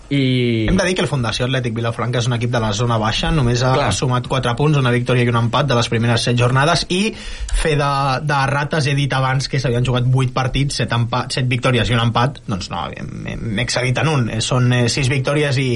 [0.09, 0.67] i...
[0.69, 3.31] Hem de dir que el Fundació Atlètic Vilafranca és un equip de la zona baixa,
[3.35, 3.89] només ha Clar.
[3.95, 7.75] sumat 4 punts, una victòria i un empat de les primeres 7 jornades i fer
[7.79, 7.91] de,
[8.23, 11.97] de rates, he dit abans que s'havien jugat 8 partits, 7, empat, 7 victòries i
[11.97, 15.69] un empat, doncs no, m'he excedit en un, Eh, són 6 victòries i,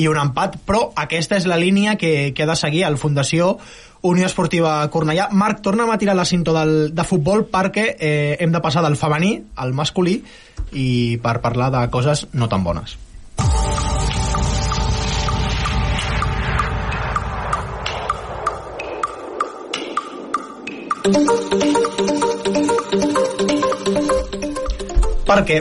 [0.00, 3.56] i un empat, però aquesta és la línia que, que ha de seguir el Fundació
[4.08, 5.28] Unió Esportiva Cornellà.
[5.34, 8.96] Marc, torna'm a tirar la cinta del, de futbol perquè eh, hem de passar del
[8.96, 10.20] femení al masculí
[10.72, 12.98] i per parlar de coses no tan bones.
[21.08, 21.37] Per què?
[25.28, 25.58] Per què?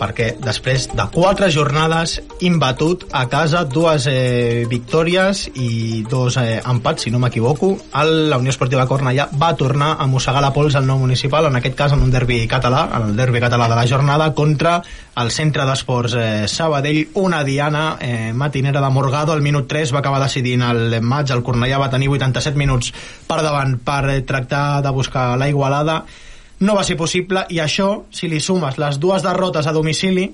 [0.00, 2.14] Perquè després de quatre jornades
[2.48, 8.54] imbatut a casa, dues eh, victòries i dos eh, empats, si no m'equivoco, la Unió
[8.54, 12.06] Esportiva Cornellà va tornar a mossegar la pols al nou municipal, en aquest cas en
[12.06, 14.78] un derbi català, en el derbi català de la jornada, contra
[15.20, 20.00] el Centre d'Esports eh, Sabadell, una diana eh, matinera de Morgado, al minut 3 va
[20.00, 22.96] acabar decidint el maig, el Cornellà va tenir 87 minuts
[23.28, 26.00] per davant per eh, tractar de buscar la igualada,
[26.60, 30.28] no va ser possible i això, si li sumes les dues derrotes a domicili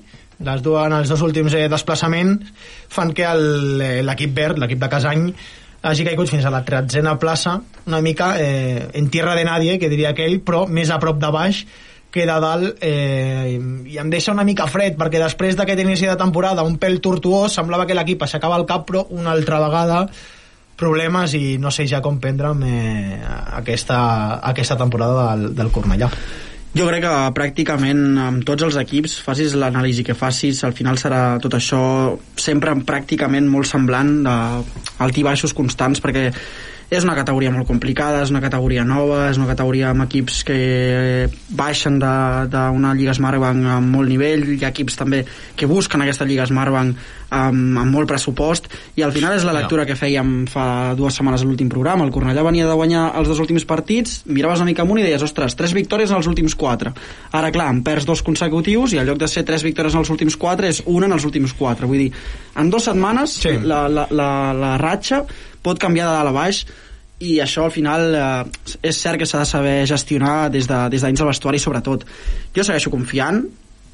[0.46, 2.50] les dues, en els dos últims eh, desplaçaments
[2.92, 5.26] fan que eh, l'equip verd, l'equip de Casany
[5.86, 9.88] hagi caigut fins a la tretzena plaça una mica eh, en tierra de nadie que
[9.92, 11.64] diria aquell, però més a prop de baix
[12.10, 16.16] que de dalt eh, i em deixa una mica fred perquè després d'aquest inici de
[16.16, 20.06] temporada un pèl tortuós semblava que l'equip aixecava el cap però una altra vegada
[20.76, 23.16] problemes i no sé ja com prendre'm eh,
[23.60, 23.98] aquesta,
[24.52, 26.10] aquesta temporada del, del Cornellà.
[26.76, 31.38] Jo crec que pràcticament amb tots els equips, facis l'anàlisi que facis, al final serà
[31.40, 31.80] tot això
[32.36, 34.34] sempre pràcticament molt semblant de
[35.00, 36.26] alti i baixos constants, perquè
[36.90, 40.58] és una categoria molt complicada, és una categoria nova, és una categoria amb equips que
[41.58, 45.24] baixen d'una Lliga Smartbank amb molt nivell, hi ha equips també
[45.56, 49.86] que busquen aquesta Lliga Smartbank amb, amb molt pressupost, i al final és la lectura
[49.86, 52.04] que fèiem fa dues setmanes a l'últim programa.
[52.06, 55.22] El Cornellà venia de guanyar els dos últims partits, miraves una mica amunt i deies,
[55.22, 56.92] ostres, tres victòries en els últims quatre.
[57.32, 60.10] Ara, clar, en perds dos consecutius i en lloc de ser tres victòries en els
[60.10, 61.86] últims quatre és una en els últims quatre.
[61.86, 62.12] Vull dir,
[62.56, 63.52] en dues setmanes Sí.
[63.62, 65.22] la, la, la, la ratxa
[65.62, 66.62] pot canviar de dalt a baix
[67.20, 71.00] i això al final eh, és cert que s'ha de saber gestionar des de, des
[71.00, 72.04] de dins del vestuari sobretot
[72.56, 73.42] jo segueixo confiant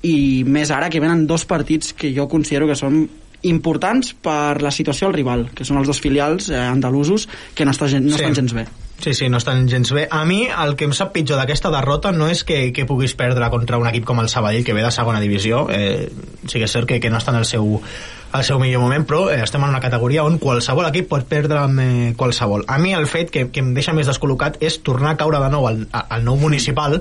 [0.02, 3.04] i més ara que venen dos partits que jo considero que són
[3.42, 7.74] importants per la situació al rival que són els dos filials eh, andalusos que no,
[7.74, 8.22] està, no Sí.
[8.22, 8.66] estan gens bé
[9.02, 10.06] Sí, sí, no estan gens bé.
[10.14, 13.48] A mi el que em sap pitjor d'aquesta derrota no és que, que puguis perdre
[13.50, 15.64] contra un equip com el Sabadell, que ve de segona divisió.
[15.74, 16.06] Eh,
[16.46, 19.02] sí que és cert que, que no està en el seu, el seu millor moment,
[19.02, 22.62] però eh, estem en una categoria on qualsevol equip pot perdre amb eh, qualsevol.
[22.70, 25.50] A mi el fet que, que em deixa més descol·locat és tornar a caure de
[25.50, 27.00] nou al, al nou municipal,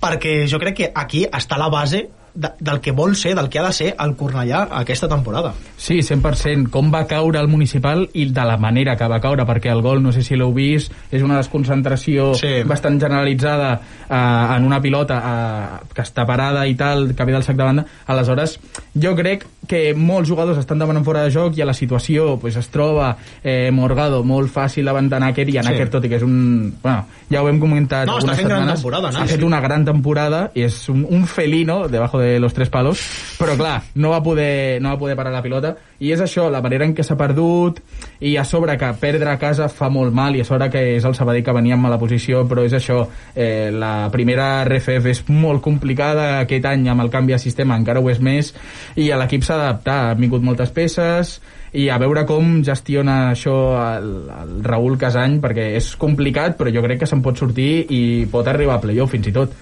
[0.00, 2.06] perquè jo crec que aquí està la base
[2.36, 5.54] de, del que vol ser, del que ha de ser el Cornellà aquesta temporada.
[5.76, 6.68] Sí, 100%.
[6.70, 10.02] Com va caure el municipal i de la manera que va caure, perquè el gol,
[10.04, 12.62] no sé si l'heu vist, és una desconcentració Sí.
[12.68, 17.42] bastant generalitzada eh, en una pilota eh, que està parada i tal, que ve del
[17.42, 17.86] sac de banda.
[18.06, 18.58] Aleshores,
[18.94, 22.56] jo crec que molts jugadors estan demanant fora de joc i a la situació pues,
[22.56, 25.70] es troba eh, Morgado molt fàcil davant de Nàquer i a Sí.
[25.70, 26.74] Nàquer, tot i que és un...
[26.82, 30.44] Bueno, ja ho hem comentat No, algunes gran setmanes, temporada, ha fet una gran temporada
[30.54, 33.02] i és un, un felino debajo de los tres palos
[33.40, 36.60] però clar, no va poder, no va poder parar la pilota i és això, la
[36.64, 37.80] manera en què s'ha perdut
[38.20, 41.04] i a sobre que perdre a casa fa molt mal i a sobre que és
[41.04, 43.02] el Sabadell que venia en mala posició però és això,
[43.34, 48.00] eh, la primera RFF és molt complicada aquest any amb el canvi de sistema encara
[48.00, 48.52] ho és més
[48.96, 51.38] i l'equip s'ha d'adaptar, han vingut moltes peces
[51.76, 56.84] i a veure com gestiona això el, el Raül Casany perquè és complicat però jo
[56.84, 59.56] crec que se'n pot sortir i pot arribar a playoff fins i tot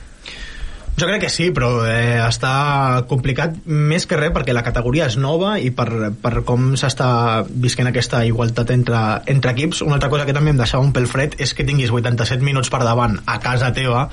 [0.94, 5.16] Jo crec que sí, però eh, està complicat més que res perquè la categoria és
[5.18, 5.88] nova i per,
[6.22, 7.08] per com s'està
[7.48, 9.00] visquent aquesta igualtat entre,
[9.32, 9.82] entre equips.
[9.82, 12.70] Una altra cosa que també em deixava un pèl fred és que tinguis 87 minuts
[12.70, 14.06] per davant a casa teva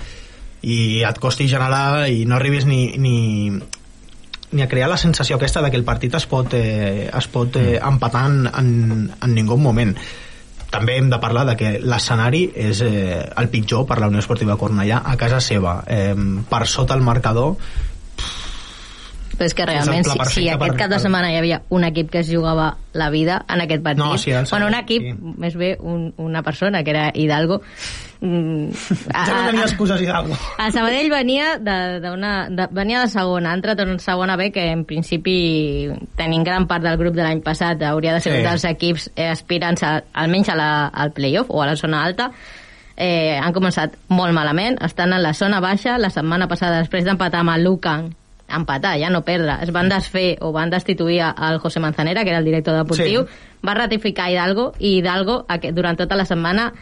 [0.61, 3.61] i et costi generar i no arribis ni, ni,
[4.51, 7.61] ni a crear la sensació aquesta de que el partit es pot, eh, es pot
[7.61, 9.93] eh, empatar en, en, en ningú moment
[10.71, 14.57] també hem de parlar de que l'escenari és eh, el pitjor per la Unió Esportiva
[14.57, 16.15] Cornellà a casa seva, eh,
[16.49, 17.57] per sota el marcador
[19.41, 22.19] Però és que realment, si, si aquest cap de setmana hi havia un equip que
[22.21, 25.31] es jugava la vida en aquest partit, No, sí, bueno, un equip, sí.
[25.41, 27.62] més bé un, una persona, que era Hidalgo,
[28.21, 33.07] ja no a- tenia excuses Hidalgo El Sabadell venia de, de, una, de, venia de
[33.10, 37.23] segona, ha entrat en segona B, que en principi, tenint gran part del grup de
[37.25, 38.38] l'any passat, hauria de ser Sí.
[38.39, 42.03] un dels equips eh, aspirants a, almenys a la, al playoff o a la zona
[42.05, 42.29] alta.
[42.95, 47.41] Eh, han començat molt malament, estan en la zona baixa, la setmana passada, després d'empatar
[47.41, 48.12] amb el Lucan,
[48.51, 52.39] empatar, ja no perdre, es van desfer o van destituir al José Manzanera, que era
[52.39, 53.57] el director deportiu, Sí.
[53.65, 56.73] va ratificar Hidalgo, i Hidalgo, durant tota la setmana,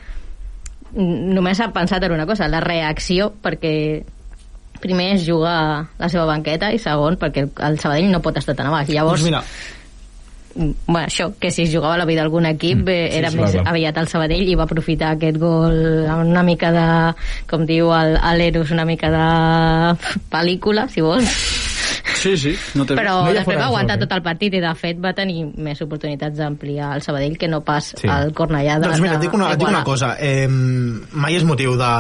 [0.96, 3.74] només ha pensat en una cosa, la reacció, perquè
[4.80, 8.40] primer és jugar a la seva banqueta i segon perquè el, el Sabadell no pot
[8.40, 8.92] estar tan a baix.
[8.96, 9.42] Llavors, doncs mira,
[10.56, 13.42] mm, bueno, això, que si es jugava la vida d'algun equip mm, sí, era sí,
[13.42, 13.74] més clar, clar.
[13.74, 16.88] aviat el Sabadell i va aprofitar aquest gol amb una mica de,
[17.52, 19.28] com diu l'Eros, una mica de
[20.32, 21.69] pel·lícula, si vols.
[22.20, 24.04] Sí, sí, no té Però no després va aguantar eh?
[24.04, 27.62] tot el partit i de fet va tenir més oportunitats d'ampliar el Sabadell que no
[27.66, 28.08] pas Sí.
[28.08, 31.48] el Cornellà de, doncs mira, et dic una, et dic una cosa eh, mai és
[31.48, 31.92] motiu de,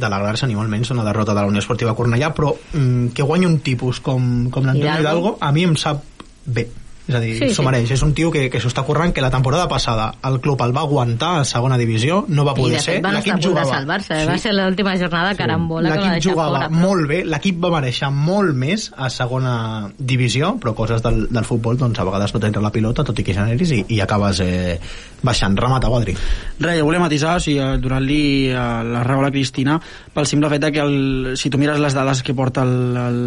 [0.00, 3.46] d'alegrar-se ni molt menys una derrota de la Unió Esportiva Cornellà però mm, que guanyi
[3.46, 5.00] un tipus com, com l'Antonio Hidalgo.
[5.04, 6.04] Hidalgo a mi em sap
[6.44, 6.68] bé
[7.08, 7.66] és a dir, Sí, s'ho sí.
[7.66, 10.60] mereix, és un tio que, que s'ho està currant que la temporada passada el club
[10.62, 13.34] el va aguantar a segona divisió, no va I poder de ser fet van estar
[13.34, 14.18] a punt de salvar-se.
[14.28, 16.68] Va ser l'última jornada carambola que va l'equip jugava fora.
[16.68, 19.54] molt bé, l'equip va mereixer molt més a segona
[19.98, 23.24] divisió, però coses del, del futbol doncs a vegades no t'entra la pilota, tot i
[23.24, 24.78] que generis i, i acabes eh,
[25.22, 25.56] baixant.
[25.58, 26.14] Remata, Guadri.
[26.58, 28.54] Res, jo volia matisar, o sigui, donant-li eh,
[28.92, 29.78] la raó a la Cristina
[30.14, 33.20] pel simple fet que el, si tu mires les dades que porta el, el,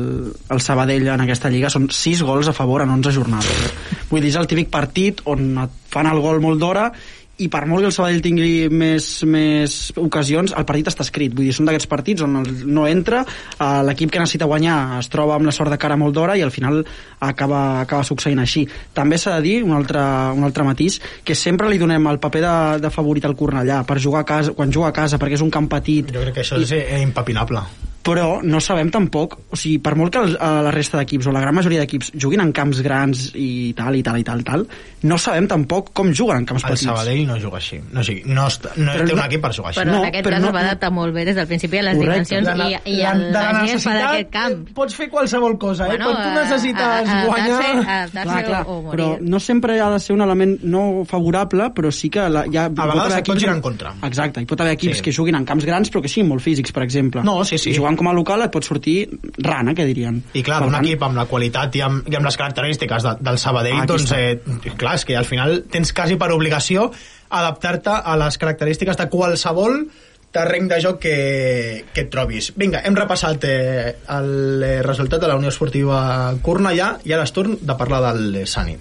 [0.51, 3.63] el Sabadell en aquesta lliga són 6 gols a favor en 11 jornades.
[4.12, 6.89] Vull dir, és el típic partit on et fan el gol molt d'hora
[7.41, 11.34] i per molt que el Sabadell tingui més, més ocasions, el partit està escrit.
[11.36, 15.38] Vull dir, són d'aquests partits on no entra, eh, l'equip que necessita guanyar es troba
[15.38, 16.82] amb la sort de cara molt d'hora i al final
[17.19, 18.65] acaba, acaba succeint així.
[18.97, 20.01] També s'ha de dir, un altre,
[20.38, 23.99] un altre matís, que sempre li donem el paper de, de favorit al Cornellà per
[24.01, 26.13] jugar a casa, quan juga a casa, perquè és un camp petit.
[26.13, 27.65] Jo crec que això és eh, impepinable.
[28.04, 31.32] Però no sabem tampoc, o sigui, per molt que el, a la resta d'equips o
[31.36, 34.44] la gran majoria d'equips juguin en camps grans i tal, i tal, i tal, i
[34.48, 34.66] tal,
[35.04, 36.88] no sabem tampoc com juguen en camps El petits.
[36.90, 37.80] Sabadell no juga així.
[37.92, 39.80] No, o sigui, no, est- no Però té un equip per jugar així.
[39.82, 41.78] Però No, en aquest però cas no- es va adaptar molt bé des del principi
[41.78, 42.36] a les Correcte.
[42.36, 44.74] dimensions i, i la- el, de la la necessitat, d'aquest camp.
[44.74, 45.98] Pots fer qualsevol cosa, eh?
[46.02, 47.50] Quan tu a- necessites a- a- guanyar...
[47.62, 48.92] adaptar-se- Adaptar-se Clar, clar, o morir.
[48.98, 52.58] però no sempre ha de ser un element no favorable, però sí que la, hi
[52.58, 53.94] ha, A vegades et pot girar en contra.
[54.04, 55.04] Exacte, hi pot haver equips Sí.
[55.04, 57.22] que juguin en camps grans però que siguin molt físics, per exemple.
[57.24, 57.72] No, sí, sí.
[57.72, 60.21] I jugant com a local et pot sortir rana, que dirien.
[60.34, 63.04] I clar, Per un tant, equip amb la qualitat i amb, i amb les característiques
[63.04, 64.39] de, del Sabadell, Ah, doncs, eh,
[64.77, 66.91] clar, és que al final tens quasi per obligació
[67.30, 69.86] adaptar-te a les característiques de qualsevol
[70.32, 72.53] terreny de joc que, que et trobis.
[72.55, 77.36] Vinga, hem repassat eh, el eh, resultat de la Unió Esportiva Cornellà i ara és
[77.36, 78.78] torn de parlar del eh, Sani.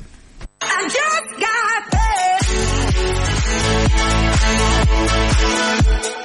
[6.10, 6.19] I.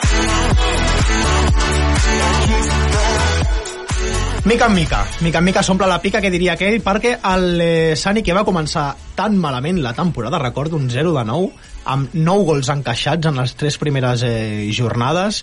[4.45, 6.78] Mica en mica, mica en mica s'omple la pica que diria aquell?
[6.86, 11.24] Perquè el eh, Sani que va començar tan malament la temporada, recordo un 0 de
[11.26, 11.49] 9
[11.89, 15.41] amb 9 gols encaixats en les tres primeres eh, jornades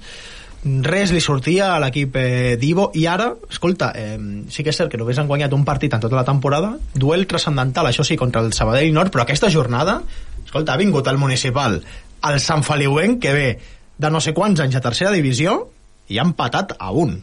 [0.63, 4.15] res li sortia a l'equip eh, d'Ivo i ara, escolta, eh,
[4.47, 7.27] sí que és cert que només han guanyat un partit en tota la temporada duel
[7.27, 9.99] transcendental, això sí, contra el Sabadell Nord però aquesta jornada,
[10.45, 11.81] escolta, ha vingut el municipal,
[12.31, 13.47] el Sant Feliuenc que ve
[13.99, 15.65] de no sé quants anys a tercera divisió
[16.09, 17.21] i ha empatat a un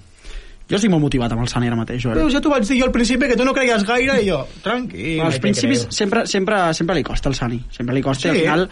[0.70, 2.20] Jo estic molt motivat amb el Sani ara mateix, Joel.
[2.20, 4.44] Veus, ja t'ho vaig dir jo al principi que tu no creies gaire i jo,
[4.62, 5.20] tranquil.
[5.26, 8.30] als principis sempre, sempre, sempre li costa el Sani sempre li costa, Sí.
[8.30, 8.30] sí.
[8.36, 8.70] al final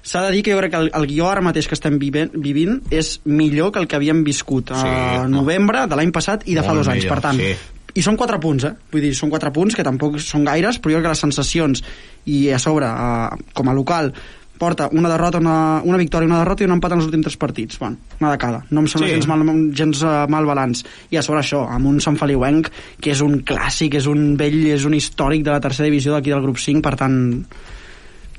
[0.00, 2.30] s'ha de dir que jo crec que el, el guió ara mateix que estem vivint,
[2.38, 5.40] vivint és millor que el que havíem viscut Sí, a no.
[5.42, 7.50] novembre de l'any passat i de fa Molt dos anys, millor, per tant sí.
[7.98, 8.72] i són quatre punts, eh?
[8.92, 11.82] Vull dir, són quatre punts que tampoc són gaires, però jo crec que les sensacions
[12.30, 14.12] i a sobre, eh, com a local
[14.60, 17.38] porta una derrota, una, una victòria, una derrota i un empat en els últims tres
[17.40, 17.78] partits.
[17.80, 18.60] Bueno, una de cada.
[18.70, 19.14] No em sembla Sí.
[19.16, 19.42] gens, mal,
[19.74, 20.84] gens uh, mal balanç.
[21.10, 22.68] I a sobre això, amb un Sant Feliuenc,
[23.00, 26.30] que és un clàssic, és un vell, és un històric de la tercera divisió d'aquí
[26.34, 27.16] del grup 5, per tant,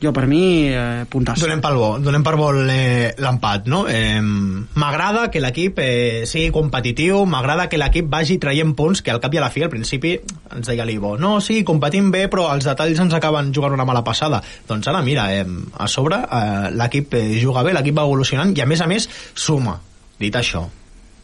[0.02, 1.40] jo per mi, eh, puntàs.
[1.44, 3.84] Donem pel bo, donem per bo eh, l'empat, no?
[3.88, 9.22] Eh, m'agrada que l'equip eh, sigui competitiu, m'agrada que l'equip vagi traient punts, que al
[9.22, 10.16] cap i a la fi, al principi,
[10.52, 14.02] ens deia l'Ivo, no, sí, competim bé, però els detalls ens acaben jugant una mala
[14.04, 14.42] passada.
[14.68, 15.46] Doncs ara, mira, eh,
[15.78, 19.10] a sobre, eh, l'equip eh, juga bé, l'equip va evolucionant, i a més a més,
[19.38, 19.78] suma.
[20.22, 20.66] Dit això,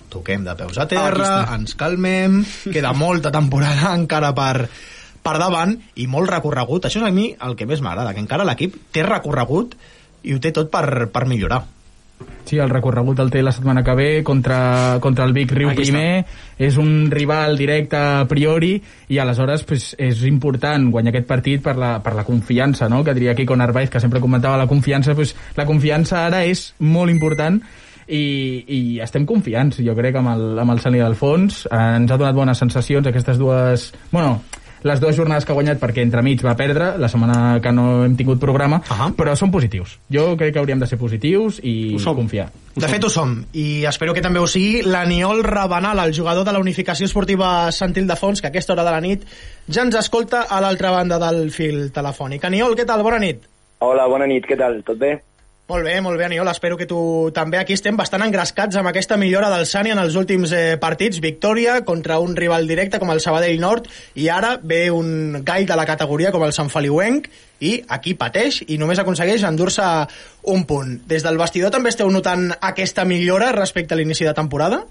[0.09, 4.69] toquem de peus a Ah, terra, aquí ens calmem, queda molta temporada encara per,
[5.27, 6.87] per davant i molt recorregut.
[6.87, 9.75] Això és a mi el que més m'agrada, que encara l'equip té recorregut
[10.23, 11.65] i ho té tot per, per millorar.
[12.47, 15.83] Sí, el recorregut el té la setmana que ve contra, contra el Vic Riu Aquí
[15.83, 16.23] primer,
[16.57, 18.71] és un rival directe a priori
[19.11, 23.03] i aleshores pues, és important guanyar aquest partit per la, per la confiança, no?
[23.03, 27.13] que diria Kiko Narváez, que sempre comentava la confiança, pues, la confiança ara és molt
[27.13, 27.59] important
[28.07, 28.23] i,
[28.63, 31.65] i estem confiants, jo crec, amb el, amb el Sani d'Alfons.
[31.67, 33.91] Eh, ens ha donat bones sensacions aquestes dues...
[34.13, 34.39] Bueno,
[34.87, 38.15] les dues jornades que ha guanyat perquè entremig va perdre, la setmana que no hem
[38.17, 39.11] tingut programa, Ahà.
[39.17, 39.97] però són positius.
[40.13, 42.47] Jo crec que hauríem de ser positius i confiar.
[42.77, 46.53] De fet, ho som, i espero que també ho sigui l'Aniol Rabanal, el jugador de
[46.53, 49.25] la Unificació Esportiva Sant Ildefons, que a aquesta hora de la nit
[49.67, 52.45] ja ens escolta a l'altra banda del fil telefònic.
[52.45, 53.03] Aniol, què tal?
[53.03, 53.47] Bona nit.
[53.79, 54.79] Hola, bona nit, què tal?
[54.85, 55.17] Tot bé?
[55.67, 56.47] Molt bé, molt bé, Aniol.
[56.47, 56.97] Espero que tu
[57.35, 61.19] també aquí estem bastant engrescats amb aquesta millora del Sani en els últims eh, partits.
[61.19, 65.75] Victòria contra un rival directe com el Sabadell Nord i ara ve un gall de
[65.75, 67.27] la categoria com el Sant Feliuenc
[67.59, 69.83] i aquí pateix i només aconsegueix endur-se
[70.55, 71.01] un punt.
[71.03, 74.85] Des del vestidor també esteu notant aquesta millora respecte a l'inici de temporada?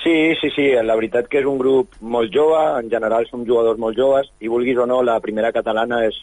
[0.00, 3.80] Sí, sí, sí, la veritat que és un grup molt jove, en general som jugadors
[3.80, 6.16] molt joves, i vulguis o no, la primera catalana és,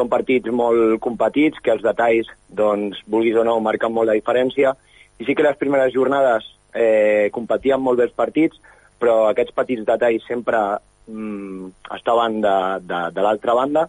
[0.00, 4.74] són partits molt competits, que els detalls, doncs, vulguis o no, marquen molt la diferència,
[5.20, 8.60] i sí que les primeres jornades eh, competíem molt bé els partits,
[9.00, 10.58] però aquests petits detalls sempre
[11.08, 12.56] mm, estaven de,
[12.88, 13.86] de, de l'altra banda,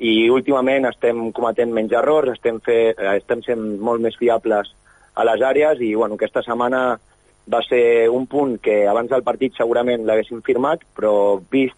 [0.00, 4.72] i últimament estem cometent menys errors, estem, fer, eh, estem sent molt més fiables
[5.14, 6.94] a les àrees i bueno, aquesta setmana
[7.50, 11.12] va ser un punt que abans del partit segurament l'haguéssim firmat, però
[11.52, 11.76] vist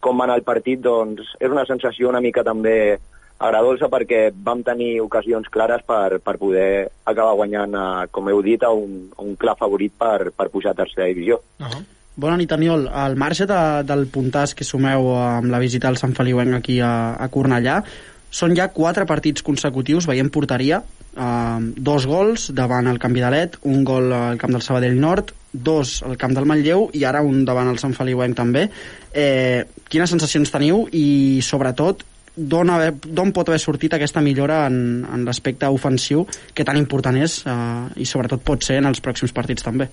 [0.00, 2.98] com va anar el partit, doncs és una sensació una mica també
[3.40, 8.62] agradolça perquè vam tenir ocasions clares per, per poder acabar guanyant, eh, com heu dit,
[8.62, 11.40] a un, a un clar favorit per, per pujar a tercera divisió.
[11.58, 11.82] Uh -huh.
[12.20, 12.88] Bona nit, Aniol.
[12.88, 17.16] Al marge de, del puntàs que sumeu amb la visita al Sant Feliuenc aquí a,
[17.16, 17.82] a Cornellà,
[18.30, 20.82] són ja quatre partits consecutius veient porteria,
[21.16, 26.02] eh, dos gols davant el Canvi d'Alet, un gol al camp del Sabadell Nord, dos
[26.06, 28.68] al camp del Manlleu i ara un davant el Sant Feliuenc també.
[29.12, 32.04] Eh, quines sensacions teniu i, sobretot,
[32.48, 38.00] d'on pot haver sortit aquesta millora en, en l'aspecte ofensiu que tan important és eh,
[38.00, 39.90] i sobretot pot ser en els pròxims partits també?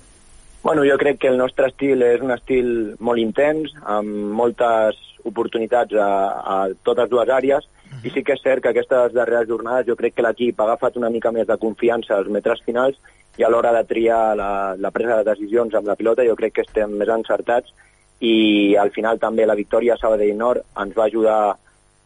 [0.62, 5.94] Bueno, jo crec que el nostre estil és un estil molt intens, amb moltes oportunitats
[5.94, 6.08] a,
[6.42, 7.68] a totes dues àrees,
[8.04, 10.98] i sí que és cert que aquestes darreres jornades jo crec que l'equip ha agafat
[11.00, 12.98] una mica més de confiança als metres finals
[13.38, 16.58] i a l'hora de triar la, la presa de decisions amb la pilota jo crec
[16.58, 17.72] que estem més encertats
[18.20, 21.40] i al final també la victòria a Sabadell Nord ens va ajudar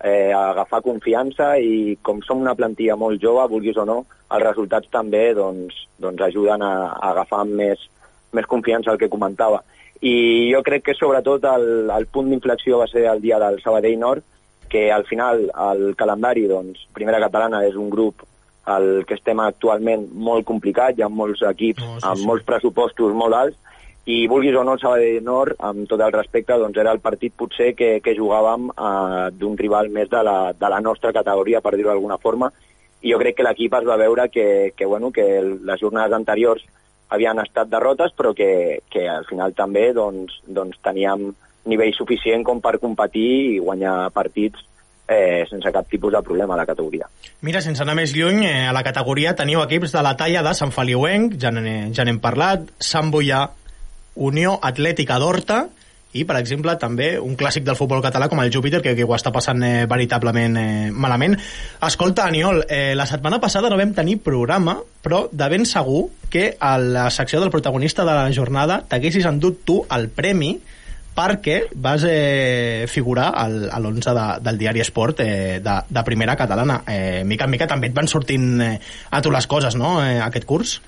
[0.02, 4.44] eh, a agafar confiança i com som una plantilla molt jove, vulguis o no, els
[4.44, 7.86] resultats també doncs, doncs ajuden a, a agafar més,
[8.32, 9.62] més confiança el que comentava.
[10.02, 14.00] I jo crec que sobretot el, el punt d'inflexió va ser el dia del Sabadell
[14.00, 14.24] Nord,
[14.72, 18.24] que al final el calendari, doncs, Primera Catalana és un grup
[18.72, 22.26] el que estem actualment molt complicat, hi ha molts equips No, sí, amb sí.
[22.30, 23.58] molts pressupostos molt alts,
[24.04, 27.34] i vulguis o no, el Sabadell Nord, amb tot el respecte, doncs era el partit
[27.38, 31.76] potser que, que jugàvem eh, d'un rival més de la, de la nostra categoria, per
[31.76, 32.50] dir-ho d'alguna forma,
[33.02, 36.66] i jo crec que l'equip es va veure que, que, bueno, que les jornades anteriors
[37.12, 41.30] havien estat derrotes, però que, que al final també doncs, doncs teníem
[41.70, 44.64] nivell suficient com per competir i guanyar partits
[45.06, 47.06] eh, sense cap tipus de problema a la categoria.
[47.46, 50.54] Mira, sense anar més lluny, eh, a la categoria teniu equips de la talla de
[50.58, 53.44] Sant Feliuenc, ja n'he ja n'hem parlat, Sant Boià,
[54.14, 55.62] Unió Atlètica d'Horta
[56.12, 59.14] i, per exemple, també un clàssic del futbol català com el Júpiter, que, que ho
[59.16, 61.38] està passant eh, veritablement eh, malament.
[61.88, 66.50] Escolta, Aniol, eh, la setmana passada no vam tenir programa, però de ben segur que
[66.60, 70.58] a la secció del protagonista de la jornada t'haguessis endut tu el premi
[71.12, 76.36] perquè vas eh, figurar al, a l'11 de, del diari Esport eh, de, de primera
[76.36, 76.82] catalana.
[76.88, 78.78] Eh, mica en mica també et van sortint eh,
[79.10, 80.80] a tu les coses, no?, eh, aquest curs.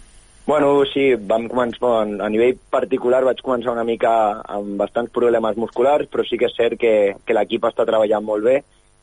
[0.47, 4.11] Bueno, sí, vam començar, a nivell particular vaig començar una mica
[4.45, 8.45] amb bastants problemes musculars, però sí que és cert que, que l'equip està treballant molt
[8.45, 8.59] bé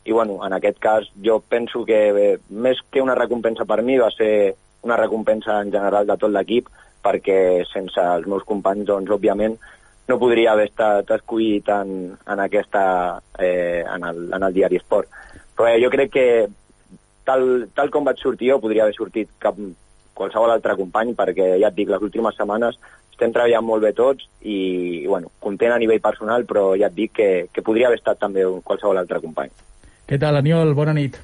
[0.06, 3.98] i bueno, en aquest cas jo penso que bé, més que una recompensa per mi
[3.98, 4.54] va ser
[4.86, 6.70] una recompensa en general de tot l'equip
[7.02, 7.38] perquè
[7.72, 9.58] sense els meus companys, doncs, òbviament,
[10.08, 12.84] no podria haver estat escollit en, en, aquesta,
[13.38, 15.10] eh, en, el, en el diari Esport.
[15.58, 16.26] Però eh, jo crec que
[17.26, 19.58] tal, tal com vaig sortir jo podria haver sortit cap,
[20.14, 22.78] qualsevol altre company perquè ja et dic, les últimes setmanes
[23.12, 26.96] estem treballant molt bé tots i, i bueno, content a nivell personal però ja et
[26.96, 29.52] dic que, que podria haver estat també qualsevol altre company.
[30.08, 30.74] Què tal, Aniol?
[30.74, 31.18] Bona nit.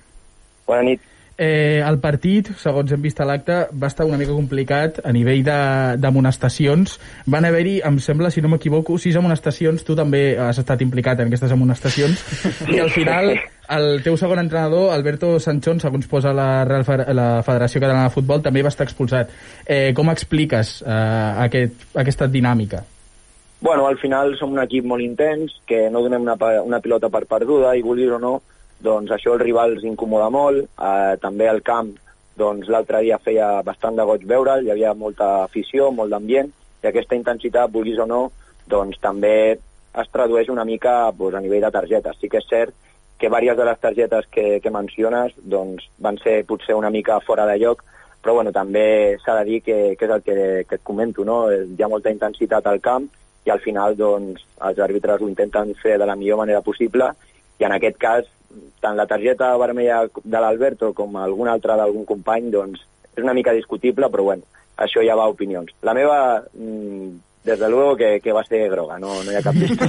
[0.68, 1.02] Bona nit.
[1.38, 5.44] Eh, el partit, segons hem vist a l'acte, va estar una mica complicat a nivell
[5.46, 6.96] d'amonestacions.
[7.30, 9.86] Van haver-hi, em sembla, si no m'equivoco, sis amonestacions.
[9.86, 12.24] Tu també has estat implicat en aquestes amonestacions.
[12.74, 13.30] I al final,
[13.78, 16.84] el teu segon entrenador, Alberto Sanchón, segons posa la, Real
[17.14, 19.30] la Federació Catalana de Futbol, també va estar expulsat.
[19.62, 21.00] Eh, com expliques eh,
[21.46, 22.82] aquest, aquesta dinàmica?
[23.60, 26.34] Bueno, al final som un equip molt intens, que no donem una,
[26.66, 28.38] una pilota per perduda, i vulguis o no,
[28.80, 30.68] doncs això el els incomoda molt.
[30.78, 31.94] Eh, també al camp,
[32.36, 36.52] doncs l'altre dia feia bastant de goig veure'l, hi havia molta afició, molt d'ambient,
[36.82, 38.30] i aquesta intensitat, vulguis o no,
[38.66, 39.58] doncs també
[39.98, 42.18] es tradueix una mica doncs, a nivell de targetes.
[42.20, 42.74] Sí que és cert
[43.18, 47.46] que diverses de les targetes que, que menciones doncs, van ser potser una mica fora
[47.46, 47.82] de lloc,
[48.22, 50.36] però bueno, també s'ha de dir que, que és el que,
[50.68, 51.48] que et comento, no?
[51.50, 53.08] hi ha molta intensitat al camp
[53.46, 57.10] i al final doncs, els àrbitres ho intenten fer de la millor manera possible
[57.58, 58.26] i en aquest cas
[58.80, 62.84] tant la targeta vermella de l'Alberto com alguna altra d'algun company doncs,
[63.14, 64.46] és una mica discutible, però bueno,
[64.78, 65.72] això ja va a opinions.
[65.82, 66.18] La meva,
[66.54, 67.08] mm,
[67.44, 69.88] des de luego, que, que va ser groga, no, no hi ha cap dubte.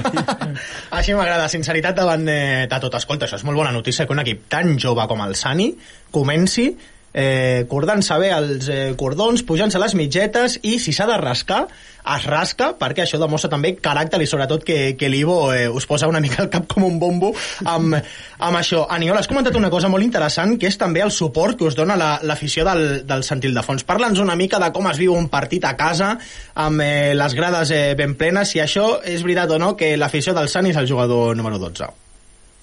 [0.98, 2.96] Així m'agrada, sinceritat davant eh, de tot.
[2.98, 5.70] Escolta, això és molt bona notícia que un equip tan jove com el Sani
[6.10, 6.70] comenci
[7.14, 11.64] eh, cordant-se bé els eh, cordons, pujant-se les mitgetes i si s'ha de rascar,
[12.00, 16.08] es rasca perquè això demostra també caràcter i sobretot que, que l'Ivo eh, us posa
[16.08, 17.32] una mica al cap com un bombo
[17.68, 17.98] amb,
[18.38, 18.86] amb això.
[18.88, 21.98] Aniol, has comentat una cosa molt interessant que és també el suport que us dona
[22.00, 23.84] la- l'afició la, del, del Sant Ildefons.
[23.84, 26.14] Parla'ns una mica de com es viu un partit a casa
[26.54, 30.32] amb eh, les grades eh, ben plenes, si això és veritat o no que l'afició
[30.34, 31.90] del Sant és el jugador número 12.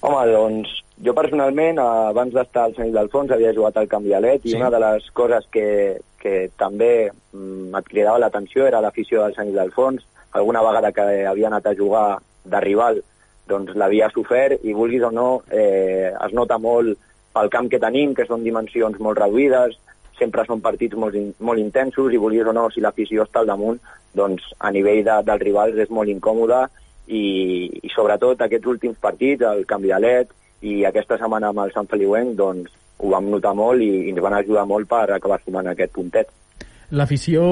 [0.02, 0.74] Home, doncs,
[1.04, 4.56] jo personalment, abans d'estar al Sant Ildefons, havia jugat al Camp Vialet i Sí.
[4.56, 9.48] una de les coses que, que també mm, et cridava l'atenció era l'afició del Sant
[9.48, 10.04] Ildefons.
[10.32, 13.02] Alguna vegada que havia anat a jugar de rival,
[13.48, 16.98] doncs l'havia sofert i, vulguis o no, eh, es nota molt
[17.32, 19.78] pel camp que tenim, que són dimensions molt reduïdes,
[20.18, 23.46] sempre són partits molt, in, molt intensos i, vulguis o no, si l'afició està al
[23.46, 23.78] damunt,
[24.14, 26.64] doncs a nivell de, dels rivals és molt incòmode
[27.06, 27.22] i,
[27.82, 32.34] i sobretot aquests últims partits, el Camp Vialet i aquesta setmana amb el Sant Feliuenc,
[32.38, 35.92] doncs ho vam notar molt i, i ens van ajudar molt per acabar sumant aquest
[35.94, 36.30] puntet.
[36.90, 37.42] L'afició,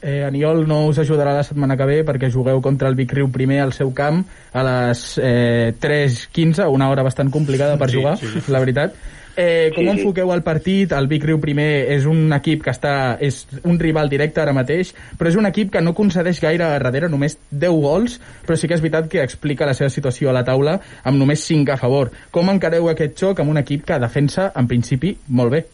[0.00, 3.28] eh, Aniol, no us ajudarà la setmana que ve perquè jugueu contra el Vic Riu
[3.28, 4.22] primer al seu camp
[4.56, 8.44] a les eh, 3.15, una hora bastant complicada per Sí, jugar, sí, sí.
[8.50, 8.96] la veritat.
[9.40, 10.00] Eh, com Sí, sí.
[10.00, 10.90] enfoqueu el partit?
[10.90, 14.90] El Vic Riu primer és un equip que està és un rival directe ara mateix,
[15.14, 18.66] però és un equip que no concedeix gaire a darrere, només 10 gols, però sí
[18.66, 21.76] que és veritat que explica la seva situació a la taula amb només 5 a
[21.78, 22.10] favor.
[22.34, 25.64] Com encareu aquest xoc amb un equip que defensa, en principi, molt bé?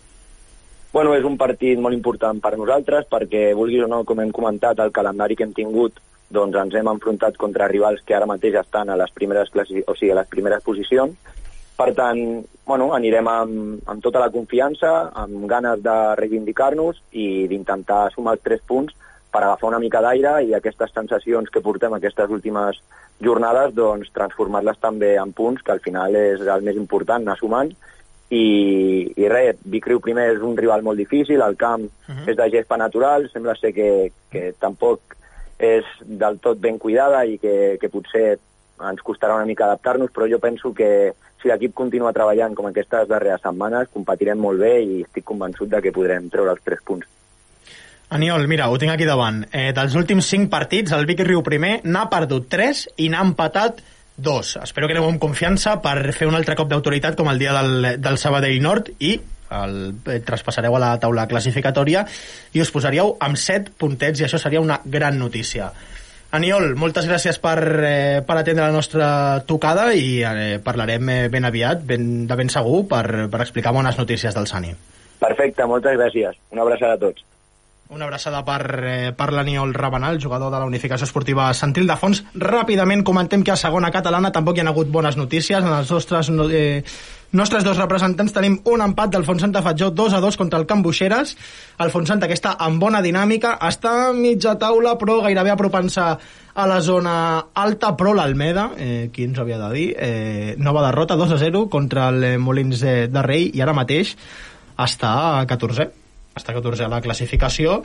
[0.92, 4.78] Bueno, és un partit molt important per nosaltres perquè, vulguis o no, com hem comentat,
[4.78, 8.92] el calendari que hem tingut, doncs ens hem enfrontat contra rivals que ara mateix estan
[8.92, 9.80] a les primeres, classi...
[9.86, 11.16] o sigui, a les primeres posicions.
[11.74, 12.20] Per tant,
[12.66, 14.92] bueno, anirem amb, amb tota la confiança,
[15.24, 18.94] amb ganes de reivindicar-nos i d'intentar sumar els tres punts
[19.34, 22.78] per agafar una mica d'aire i aquestes sensacions que portem aquestes últimes
[23.20, 27.74] jornades, doncs transformar-les també en punts, que al final és el més important, anar sumant,
[28.30, 28.44] i,
[29.18, 32.28] i res, Vic Riu primer és un rival molt difícil, el camp uh -huh.
[32.30, 35.00] és de gespa natural, sembla ser que, que tampoc
[35.58, 38.38] és del tot ben cuidada i que, que potser
[38.82, 41.12] ens costarà una mica adaptar-nos, però jo penso que
[41.42, 45.82] si l'equip continua treballant com aquestes darreres setmanes, competirem molt bé i estic convençut de
[45.84, 47.10] que podrem treure els tres punts.
[48.14, 49.42] Aniol, mira, ho tinc aquí davant.
[49.50, 53.80] Eh, dels últims 5 partits, el Vic Riu primer n'ha perdut 3 i n'ha empatat
[54.16, 54.56] 2.
[54.62, 57.88] Espero que aneu amb confiança per fer un altre cop d'autoritat com el dia del,
[58.00, 59.16] del Sabadell Nord i
[59.54, 59.74] el,
[60.06, 62.04] eh, traspassareu a la taula classificatòria
[62.54, 65.72] i us posaríeu amb 7 puntets i això seria una gran notícia.
[66.34, 69.08] Aniol, moltes gràcies per, eh, per atendre la nostra
[69.46, 74.00] tocada i eh, parlarem eh, ben aviat, ben, de ben segur, per, per explicar bones
[74.00, 74.72] notícies del Sani.
[75.22, 76.34] Perfecte, moltes gràcies.
[76.50, 77.22] Una abraçada a tots.
[77.90, 82.22] Una abraçada per, eh, per l'Aniol Rabanal, jugador de la Unificació Esportiva Sant Ildefons.
[82.34, 85.62] Ràpidament comentem que a segona catalana tampoc hi ha hagut bones notícies.
[85.62, 86.82] En els nostres, no- eh,
[87.32, 90.82] nostres dos representants tenim un empat del Fontsanta Fatjó 2 a 2 contra el Camp
[90.82, 91.36] Buixeres.
[91.78, 96.00] El Fontsanta, que està en bona dinàmica, està a mitja taula, però gairebé apropant-se
[96.54, 101.16] a la zona alta, però l'Almeda, eh, qui ens havia de dir, eh, nova derrota
[101.16, 104.16] 2 a 0 contra el eh, Molins de Rei i ara mateix
[104.78, 106.03] està a 14
[106.34, 107.82] està 14 a la classificació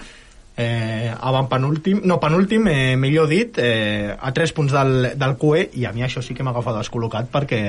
[0.60, 5.70] eh, avant penúltim, no penúltim, eh, millor dit, eh, a 3 punts del, del QE,
[5.80, 7.62] i a mi això sí que m'agafa descol·locat perquè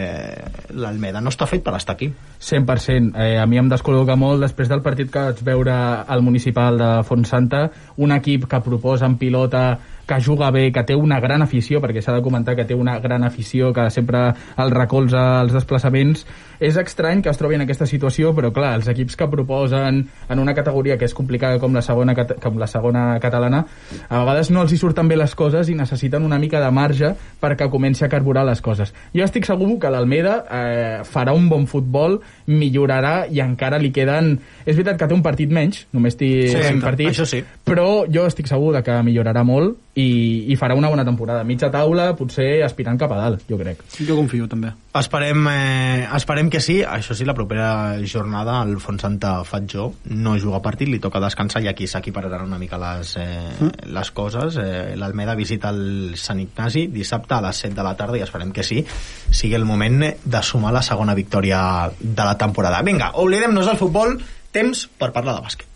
[0.75, 2.11] l'Almeda no està fet per estar aquí.
[2.41, 3.15] 100%.
[3.15, 6.91] Eh, a mi em descol·loca molt després del partit que vaig veure al municipal de
[7.07, 7.69] Fontsanta,
[8.03, 9.79] un equip que proposa en pilota,
[10.11, 12.99] que juga bé, que té una gran afició, perquè s'ha de comentar que té una
[12.99, 16.27] gran afició, que sempre el recolza als desplaçaments.
[16.61, 20.43] És estrany que es trobi en aquesta situació, però clar, els equips que proposen en
[20.43, 23.63] una categoria que és complicada com la segona, com la segona catalana,
[24.11, 27.15] a vegades no els hi surten bé les coses i necessiten una mica de marge
[27.41, 28.93] perquè comenci a carburar les coses.
[29.15, 32.19] Jo estic segur que l'Almeda eh, farà un bon futbol,
[32.51, 34.35] millorarà i encara li queden...
[34.67, 37.41] És veritat que té un partit menys, només té Sí, 5 exacte, partits, sí.
[37.65, 41.45] però jo estic segur de que millorarà molt i, i farà una bona temporada.
[41.47, 43.83] Mitja taula, potser aspirant cap a dalt, jo crec.
[44.07, 44.73] Jo confio, també.
[44.97, 46.81] Esperem, eh, esperem que sí.
[46.83, 51.71] Això sí, la propera jornada el Fontsanta Fatjó no juga partit, li toca descansar i
[51.71, 54.59] aquí s'equipararan una mica les, eh, les coses.
[54.61, 58.53] Eh, L'Almeda visita el Sant Ignasi dissabte a les 7 de la tarda i esperem
[58.53, 58.85] que sí
[59.31, 62.83] sigui el moment de sumar la segona victòria de la temporada.
[62.83, 64.17] Vinga, oblidem-nos del futbol,
[64.51, 65.70] temps per parlar de bàsquet.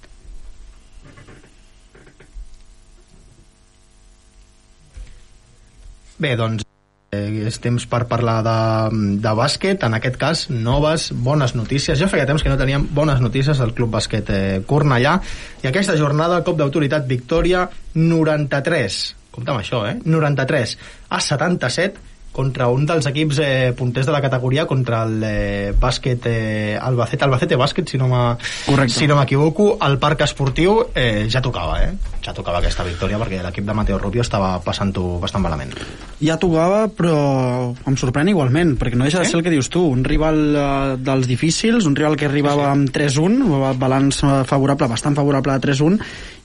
[6.18, 6.62] Bé, doncs
[7.14, 8.58] eh, és temps per parlar de,
[9.22, 13.22] de bàsquet, en aquest cas noves bones notícies, ja feia temps que no teníem bones
[13.24, 15.18] notícies del Club Bàsquet eh, Cornellà.
[15.64, 19.04] I aquesta jornada cop d'autoritat victòria 93
[19.34, 19.96] compte amb això, eh?
[20.06, 20.76] 93
[21.10, 26.26] a 77 contra un dels equips eh, punters de la categoria contra el eh, bàsquet
[26.26, 28.08] eh, Albacete, Albacete Bàsquet si no
[28.66, 28.96] Correcte.
[28.98, 31.92] si no m'equivoco el parc esportiu eh, ja tocava eh?
[32.24, 35.72] ja tocava aquesta victòria perquè l'equip de Mateo Rubio estava passant-ho bastant malament
[36.24, 39.82] Ja tocava, però em sorprèn igualment, perquè no deixa de ser el que dius tu,
[39.92, 44.88] un rival eh, dels difícils, un rival que arribava amb 3-1, ba- balanç eh, favorable,
[44.88, 45.98] bastant favorable a 3-1,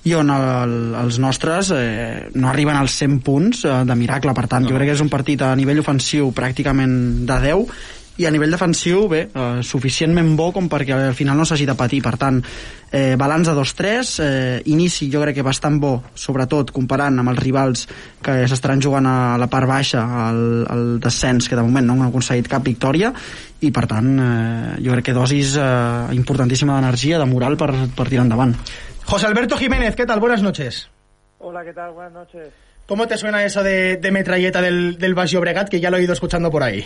[0.07, 4.47] i on el, els nostres eh, no arriben als 100 punts eh, de miracle, per
[4.47, 7.79] tant, jo crec que és un partit a nivell ofensiu pràcticament de 10,
[8.19, 11.75] i a nivell defensiu, bé, eh, suficientment bo com perquè al final no s'hagi de
[11.79, 12.01] patir.
[12.03, 12.41] Per tant,
[12.91, 17.39] eh, balanç de 2-3, eh, inici jo crec que bastant bo, sobretot comparant amb els
[17.39, 17.87] rivals
[18.21, 22.09] que s'estaran jugant a la part baixa, al, al descens, que de moment no han
[22.09, 23.13] aconseguit cap victòria,
[23.61, 28.09] i per tant, eh, jo crec que dosis eh, importantíssima d'energia, de moral per, per
[28.09, 28.53] tirar endavant.
[29.09, 30.19] José Alberto Jiménez, ¿qué tal?
[30.19, 30.87] Buenas noches.
[31.39, 31.93] Hola, ¿qué tal?
[31.93, 32.49] Buenas noches.
[32.85, 36.03] ¿Cómo te suena eso de, de metralleta del, del Baix Llobregat, que ya lo he
[36.03, 36.85] ido escuchando por ahí?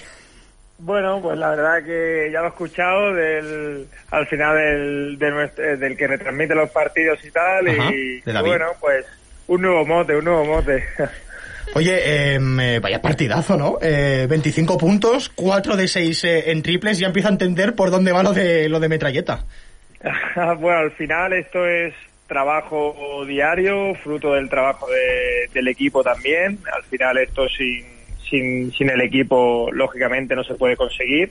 [0.77, 5.97] Bueno, pues la verdad que ya lo he escuchado del, al final del, eh, del
[5.97, 7.67] que retransmite los partidos y tal.
[7.67, 9.05] Ajá, y bueno, pues
[9.47, 10.81] un nuevo mote, un nuevo mote.
[11.75, 13.79] Oye, em, eh, vaya partidazo, ¿no?
[13.81, 18.13] Eh, 25 puntos, 4 de 6 eh, en triples, ya empiezo a entender por dónde
[18.13, 19.43] va lo de, lo de metralleta.
[20.59, 21.93] bueno, al final esto es
[22.33, 26.57] trabajo diario, fruto del trabajo de- del equipo también.
[26.75, 27.85] Al final esto sin,
[28.27, 31.29] sin, sin el equipo, lógicamente, no se puede conseguir.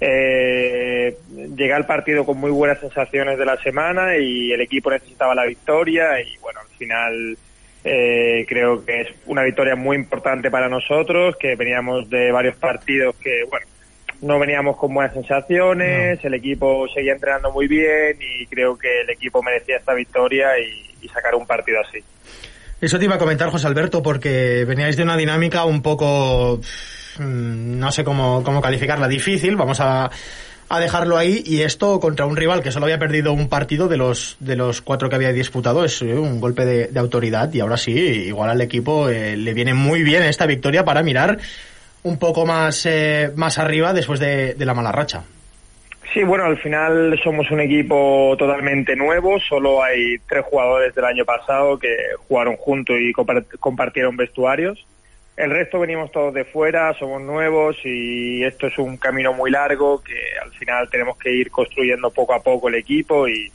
[0.00, 1.16] Eh,
[1.56, 5.44] llegué al partido con muy buenas sensaciones de la semana y el equipo necesitaba la
[5.46, 7.38] victoria y bueno, al final
[7.84, 13.14] eh, creo que es una victoria muy importante para nosotros, que veníamos de varios partidos
[13.16, 13.66] que, bueno,
[14.24, 19.10] no veníamos con buenas sensaciones, el equipo seguía entrenando muy bien y creo que el
[19.10, 22.02] equipo merecía esta victoria y, y sacar un partido así.
[22.80, 26.60] Eso te iba a comentar, José Alberto, porque veníais de una dinámica un poco...
[27.18, 30.10] mm, no sé cómo, cómo calificarla, difícil, vamos a,
[30.68, 33.96] a dejarlo ahí, y esto contra un rival que solo había perdido un partido de
[33.96, 37.60] los, de los cuatro que había disputado, es eh, un golpe de, de autoridad, y
[37.60, 41.38] ahora sí, igual al equipo eh, le viene muy bien esta victoria para mirar
[42.04, 45.24] un poco más, eh, más arriba después de, de la mala racha.
[46.12, 51.24] Sí, bueno, al final somos un equipo totalmente nuevo, solo hay tres jugadores del año
[51.24, 51.96] pasado que
[52.28, 54.86] jugaron juntos y compar- compartieron vestuarios.
[55.36, 60.00] El resto venimos todos de fuera, somos nuevos y esto es un camino muy largo
[60.00, 63.50] que al final tenemos que ir construyendo poco a poco el equipo y,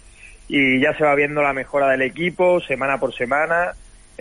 [0.50, 3.72] y ya se va viendo la mejora del equipo semana por semana.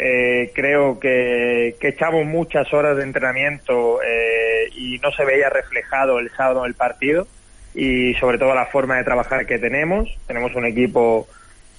[0.00, 6.30] Eh, creo que, echamos muchas horas de entrenamiento eh, y no se veía reflejado el
[6.30, 7.26] sábado en el partido
[7.74, 10.08] y sobre todo la forma de trabajar que tenemos.
[10.28, 11.26] Tenemos un equipo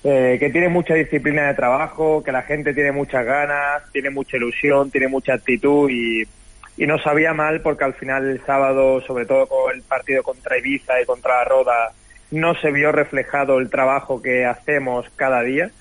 [0.04, 4.36] eh, que tiene mucha disciplina de trabajo, que la gente tiene muchas ganas, tiene mucha
[4.36, 6.24] ilusión, tiene mucha actitud y,
[6.76, 10.58] y no sabía mal porque al final el sábado, sobre todo con el partido contra
[10.58, 11.94] Ibiza y contra la Roda,
[12.32, 15.72] no se vio reflejado el trabajo que hacemos cada día.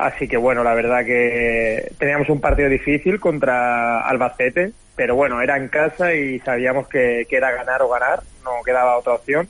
[0.00, 5.58] Así que bueno, la verdad que teníamos un partido difícil contra Albacete, pero bueno, era
[5.58, 9.46] en casa y sabíamos que, que era ganar o ganar, no quedaba otra opción.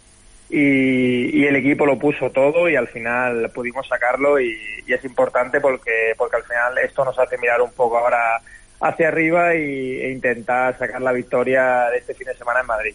[0.48, 5.60] Y, y el equipo lo puso todo y al final pudimos sacarlo y, es importante
[5.60, 8.40] porque, porque al final esto nos hace mirar un poco ahora
[8.80, 12.94] hacia arriba y, e intentar sacar la victoria de este fin de semana en Madrid.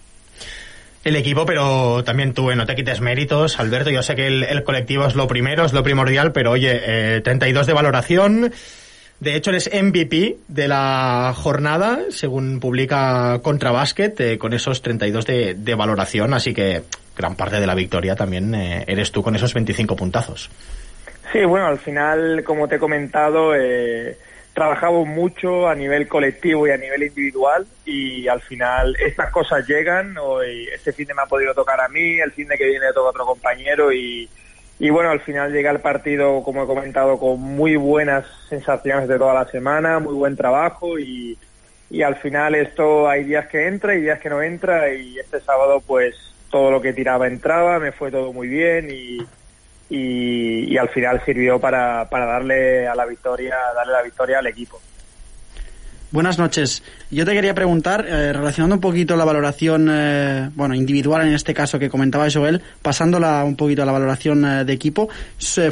[1.05, 3.89] El equipo, pero también tú, eh, no te quites méritos, Alberto.
[3.91, 6.81] Yo sé que el, el colectivo es lo primero, es lo primordial, pero oye,
[7.17, 8.51] eh, 32 de valoración.
[9.19, 15.53] De hecho, eres MVP de la jornada, según publica Contrabasket, eh, con esos 32 de,
[15.53, 16.33] de valoración.
[16.33, 16.83] Así que
[17.15, 20.49] gran parte de la victoria también eh, eres tú con esos 25 puntazos.
[21.31, 24.17] Sí, bueno, al final, como te he comentado, eh,
[24.55, 30.17] trabajamos mucho a nivel colectivo y a nivel individual y al final estas cosas llegan.
[30.17, 32.87] Hoy, este fin de me ha podido tocar a mí, el fin de que viene
[32.93, 34.29] toca otro compañero y,
[34.79, 39.17] y bueno, al final llega el partido, como he comentado, con muy buenas sensaciones de
[39.17, 41.37] toda la semana, muy buen trabajo y,
[41.89, 45.41] y al final esto hay días que entra y días que no entra y este
[45.41, 46.15] sábado pues
[46.49, 49.17] todo lo que tiraba entraba, me fue todo muy bien y,
[49.89, 54.47] y, y al final sirvió para, para darle a la victoria, darle la victoria al
[54.47, 54.79] equipo.
[56.11, 56.81] Buenas noches.
[57.11, 61.53] Yo te quería preguntar, eh, relacionando un poquito la valoración, eh, bueno, individual en este
[61.53, 65.09] caso que comentaba Joel, pasándola un poquito a la valoración eh, de equipo,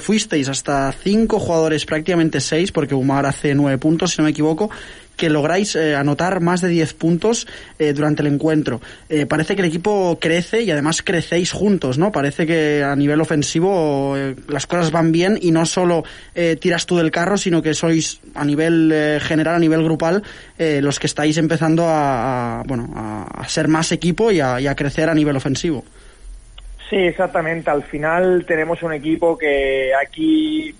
[0.01, 4.69] fuisteis hasta cinco jugadores, prácticamente seis, porque Umar hace nueve puntos, si no me equivoco,
[5.15, 7.47] que lográis eh, anotar más de 10 puntos
[7.79, 8.81] eh, durante el encuentro.
[9.09, 12.11] Eh, parece que el equipo crece y además crecéis juntos, ¿no?
[12.11, 16.03] Parece que a nivel ofensivo eh, las cosas van bien y no solo
[16.59, 20.23] tiras tú del carro, sino que sois a nivel general, a nivel grupal,
[20.57, 25.35] los que estáis empezando a, bueno, a, ser más equipo y a crecer a nivel
[25.35, 25.83] ofensivo.
[26.89, 27.69] Sí, exactamente.
[27.69, 30.73] Al final tenemos un equipo que aquí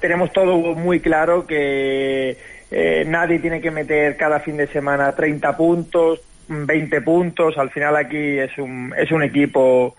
[0.00, 2.36] tenemos todo muy claro que
[2.70, 7.58] eh, nadie tiene que meter cada fin de semana 30 puntos, 20 puntos.
[7.58, 9.96] Al final aquí es un, es un equipo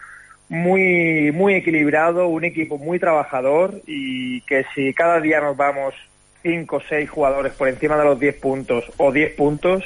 [0.49, 5.93] muy, muy equilibrado, un equipo muy trabajador y que si cada día nos vamos
[6.43, 9.83] 5 o 6 jugadores por encima de los 10 puntos o 10 puntos,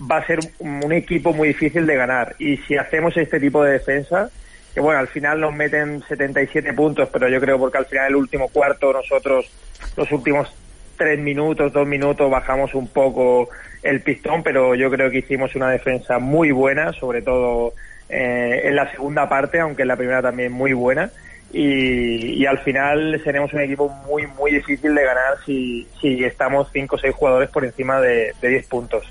[0.00, 2.34] va a ser un, equipo muy difícil de ganar.
[2.38, 4.30] Y si hacemos este tipo de defensa,
[4.74, 8.16] que bueno, al final nos meten 77 puntos, pero yo creo porque al final el
[8.16, 9.50] último cuarto nosotros,
[9.96, 10.54] los últimos
[10.96, 13.48] tres minutos, dos minutos, bajamos un poco
[13.82, 17.72] el pistón, pero yo creo que hicimos una defensa muy buena, sobre todo
[18.08, 21.10] eh, en la segunda parte, aunque en la primera también muy buena.
[21.52, 26.96] Y, al final seremos un equipo muy, muy difícil de ganar si, si estamos cinco
[26.96, 29.06] o seis jugadores por encima de, de 10 puntos.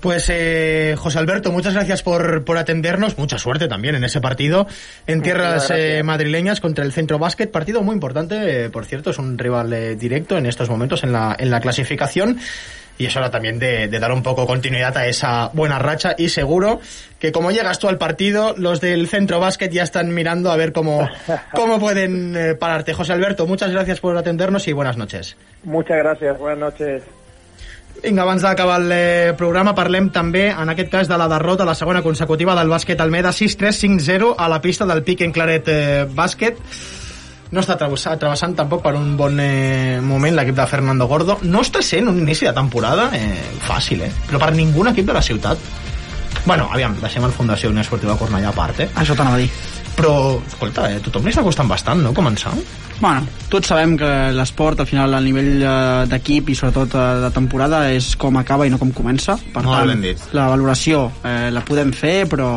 [0.00, 3.18] Pues eh, José Alberto, muchas gracias por, por atendernos.
[3.18, 4.66] Mucha suerte también en ese partido
[5.06, 7.50] en tierras eh, madrileñas contra el Centro Básquet.
[7.50, 11.12] Partido muy importante, eh, por cierto, es un rival eh, directo en estos momentos en
[11.12, 12.38] la, en la clasificación.
[12.96, 16.14] Y es hora también de, de dar un poco continuidad a esa buena racha.
[16.18, 16.80] Y seguro
[17.18, 20.72] que como llegas tú al partido, los del Centro Básquet ya están mirando a ver
[20.72, 21.08] cómo,
[21.52, 22.92] cómo pueden eh, pararte.
[22.94, 25.36] José Alberto, muchas gracias por atendernos y buenas noches.
[25.64, 27.02] Muchas gracias, buenas noches.
[28.00, 31.74] Vinga, abans d'acabar el eh, programa parlem també, en aquest cas, de la derrota, la
[31.76, 36.62] segona consecutiva del bàsquet Almeda 6-3-5-0 a la pista del Pic en Claret eh, Bàsquet.
[37.50, 41.36] No està travessant, tampoc per un bon eh, moment l'equip de Fernando Gordo.
[41.42, 43.34] No està sent un inici de temporada eh,
[43.66, 44.12] fàcil, eh?
[44.30, 45.68] Però per ningun equip de la ciutat.
[46.46, 48.88] Bueno, aviam, deixem el Fundació Unió Esportiva Cornellà a part, eh?
[48.96, 49.50] Això t'anava a dir.
[49.96, 50.14] Però,
[50.46, 52.52] escolta, eh, tothom li està costant bastant, no?, començar.
[53.00, 57.30] Bueno, tots sabem que l'esport, al final, a nivell eh, d'equip i sobretot eh, de
[57.36, 59.38] temporada, és com acaba i no com comença.
[59.54, 60.24] Per Molt tant, ben dit.
[60.36, 62.50] la valoració eh, la podem fer, però...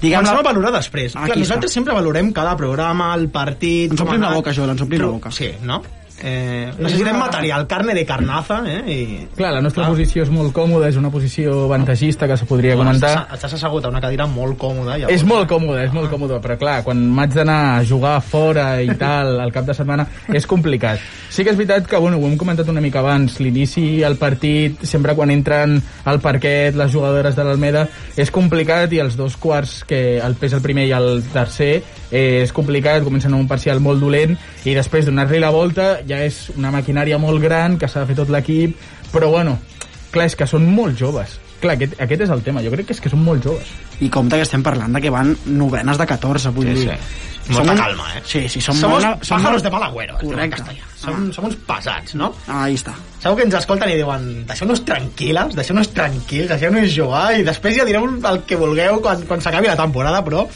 [0.00, 1.14] Diguem Comencem a valorar després.
[1.14, 3.94] Aquí Clar, nosaltres sempre valorem cada programa, el partit...
[3.94, 5.30] Ens omplim la boca, Joel, ens omplim Però- la boca.
[5.34, 5.82] Sí, no?
[6.22, 8.82] Eh, necessitem material, carne de carnaza, eh?
[8.86, 8.98] I...
[9.34, 13.10] Clar, la nostra posició és molt còmoda, és una posició vantagista que se podria comentar.
[13.10, 14.94] Estàs, estàs assegut a una cadira molt còmoda.
[15.00, 15.14] Llavors.
[15.16, 18.94] És molt còmode, és molt còmode, però clar, quan m'haig d'anar a jugar fora i
[19.00, 21.02] tal, al cap de setmana, és complicat.
[21.34, 24.86] Sí que és veritat que, bueno, ho hem comentat una mica abans, l'inici al partit,
[24.86, 29.82] sempre quan entren al parquet les jugadores de l'Almeda, és complicat i els dos quarts,
[29.88, 31.82] que el pes el primer i el tercer,
[32.14, 36.22] eh, és complicat, comencen amb un parcial molt dolent i després donar-li la volta ja
[36.24, 38.78] és una maquinària molt gran que s'ha de fer tot l'equip,
[39.12, 39.58] però bueno,
[40.14, 41.40] clar, és que són molt joves.
[41.64, 43.68] Clar, aquest, aquest és el tema, jo crec que és que són molt joves.
[44.04, 46.90] I compte que estem parlant de que van novenes de 14, vull Sí, dir.
[46.90, 47.52] sí.
[47.54, 48.20] Molta un- calma, eh?
[48.24, 49.24] Sí, sí, som Somos molt...
[49.24, 50.14] som pájaros molt- de mal agüero.
[50.16, 50.56] es diu en Correcte.
[50.62, 50.84] castellà.
[50.96, 52.30] Som, som uns pesats, no?
[52.48, 52.94] Ah, ahí està.
[53.20, 57.84] Segur que ens escolten i diuen deixeu-nos tranquil·les, deixeu-nos tranquils, deixeu-nos jugar i després ja
[57.84, 60.46] direu el que vulgueu quan, quan s'acabi la temporada, però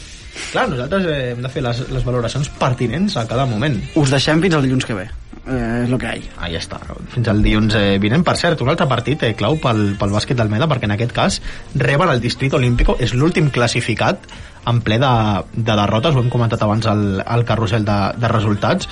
[0.51, 3.77] clar, nosaltres eh, hem de fer les, les valoracions pertinents a cada moment.
[3.99, 5.07] Us deixem fins al dilluns que ve.
[5.49, 6.33] Eh, és el que hi ha.
[6.45, 6.77] Ahí està,
[7.13, 8.25] fins al dilluns eh, vinent.
[8.27, 11.39] Per cert, un altre partit eh, clau pel, pel bàsquet d'Almeda, perquè en aquest cas
[11.75, 14.27] reben el Distrito Olímpico, és l'últim classificat
[14.69, 15.13] en ple de,
[15.55, 18.89] de derrotes, ho hem comentat abans al, al carrusel de, de resultats.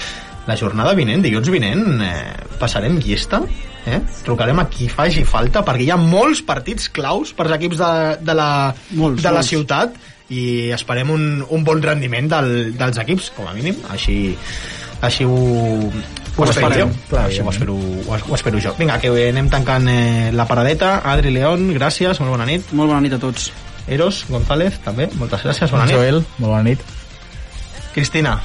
[0.48, 3.42] La jornada vinent, dilluns vinent, eh, passarem llista,
[3.86, 4.00] eh?
[4.24, 7.90] trucarem a qui faci falta, perquè hi ha molts partits claus per als equips de,
[8.24, 8.50] de, la,
[8.96, 9.52] Molts, de la molts.
[9.52, 10.00] ciutat
[10.30, 14.36] i esperem un, un bon rendiment del, dels equips, com a mínim, així,
[15.02, 17.06] així ho, ho espero esperem, jo.
[17.12, 18.76] clar, Així ho espero, ho, ho espero jo.
[18.78, 20.98] Vinga, que anem tancant eh, la paradeta.
[21.14, 22.76] Adri León, gràcies, molt bona nit.
[22.78, 23.50] Molt bona nit a tots.
[23.88, 25.96] Eros González, també, moltes gràcies, bona nit.
[25.96, 26.84] Joel, molt bona nit.
[27.96, 28.36] Cristina,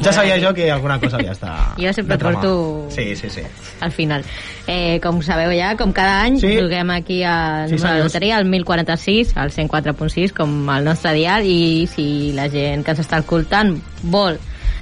[0.00, 1.50] ja sabia jo que alguna cosa havies de...
[1.86, 3.42] Jo sempre porto- Sí, sí, sí.
[3.80, 4.24] al final.
[4.66, 6.56] Eh, com sabeu ja, com cada any, Sí.
[6.60, 11.44] juguem aquí al Sí, número de loteria, al 1046, al 104.6, com el nostre dial,
[11.44, 14.38] i si la gent que ens està escoltant vol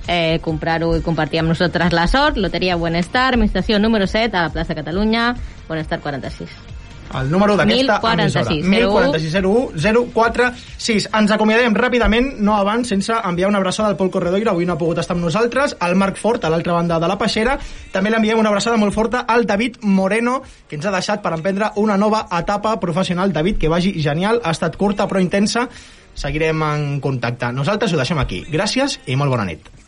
[0.06, 4.50] eh, comprar-ho i compartir amb nosaltres la sort, Loteria Buenestar, administració número 7, a la
[4.50, 5.34] plaça Catalunya,
[5.68, 6.50] Buenestar 46.
[7.18, 9.08] El número d'aquesta 1046, emissora.
[9.10, 11.08] 1046 046.
[11.18, 14.80] Ens acomiadem ràpidament, no abans, sense enviar una abraçada al Pol Corredoira, avui no ha
[14.80, 17.58] pogut estar amb nosaltres, al Marc Fort, a l'altra banda de la peixera.
[17.92, 21.72] També l'enviem una abraçada molt forta al David Moreno, que ens ha deixat per emprendre
[21.82, 23.32] una nova etapa professional.
[23.32, 25.66] David, que vagi genial, ha estat curta però intensa.
[26.14, 27.52] Seguirem en contacte.
[27.54, 28.44] Nosaltres ho deixem aquí.
[28.50, 29.79] Gràcies i molt bona nit.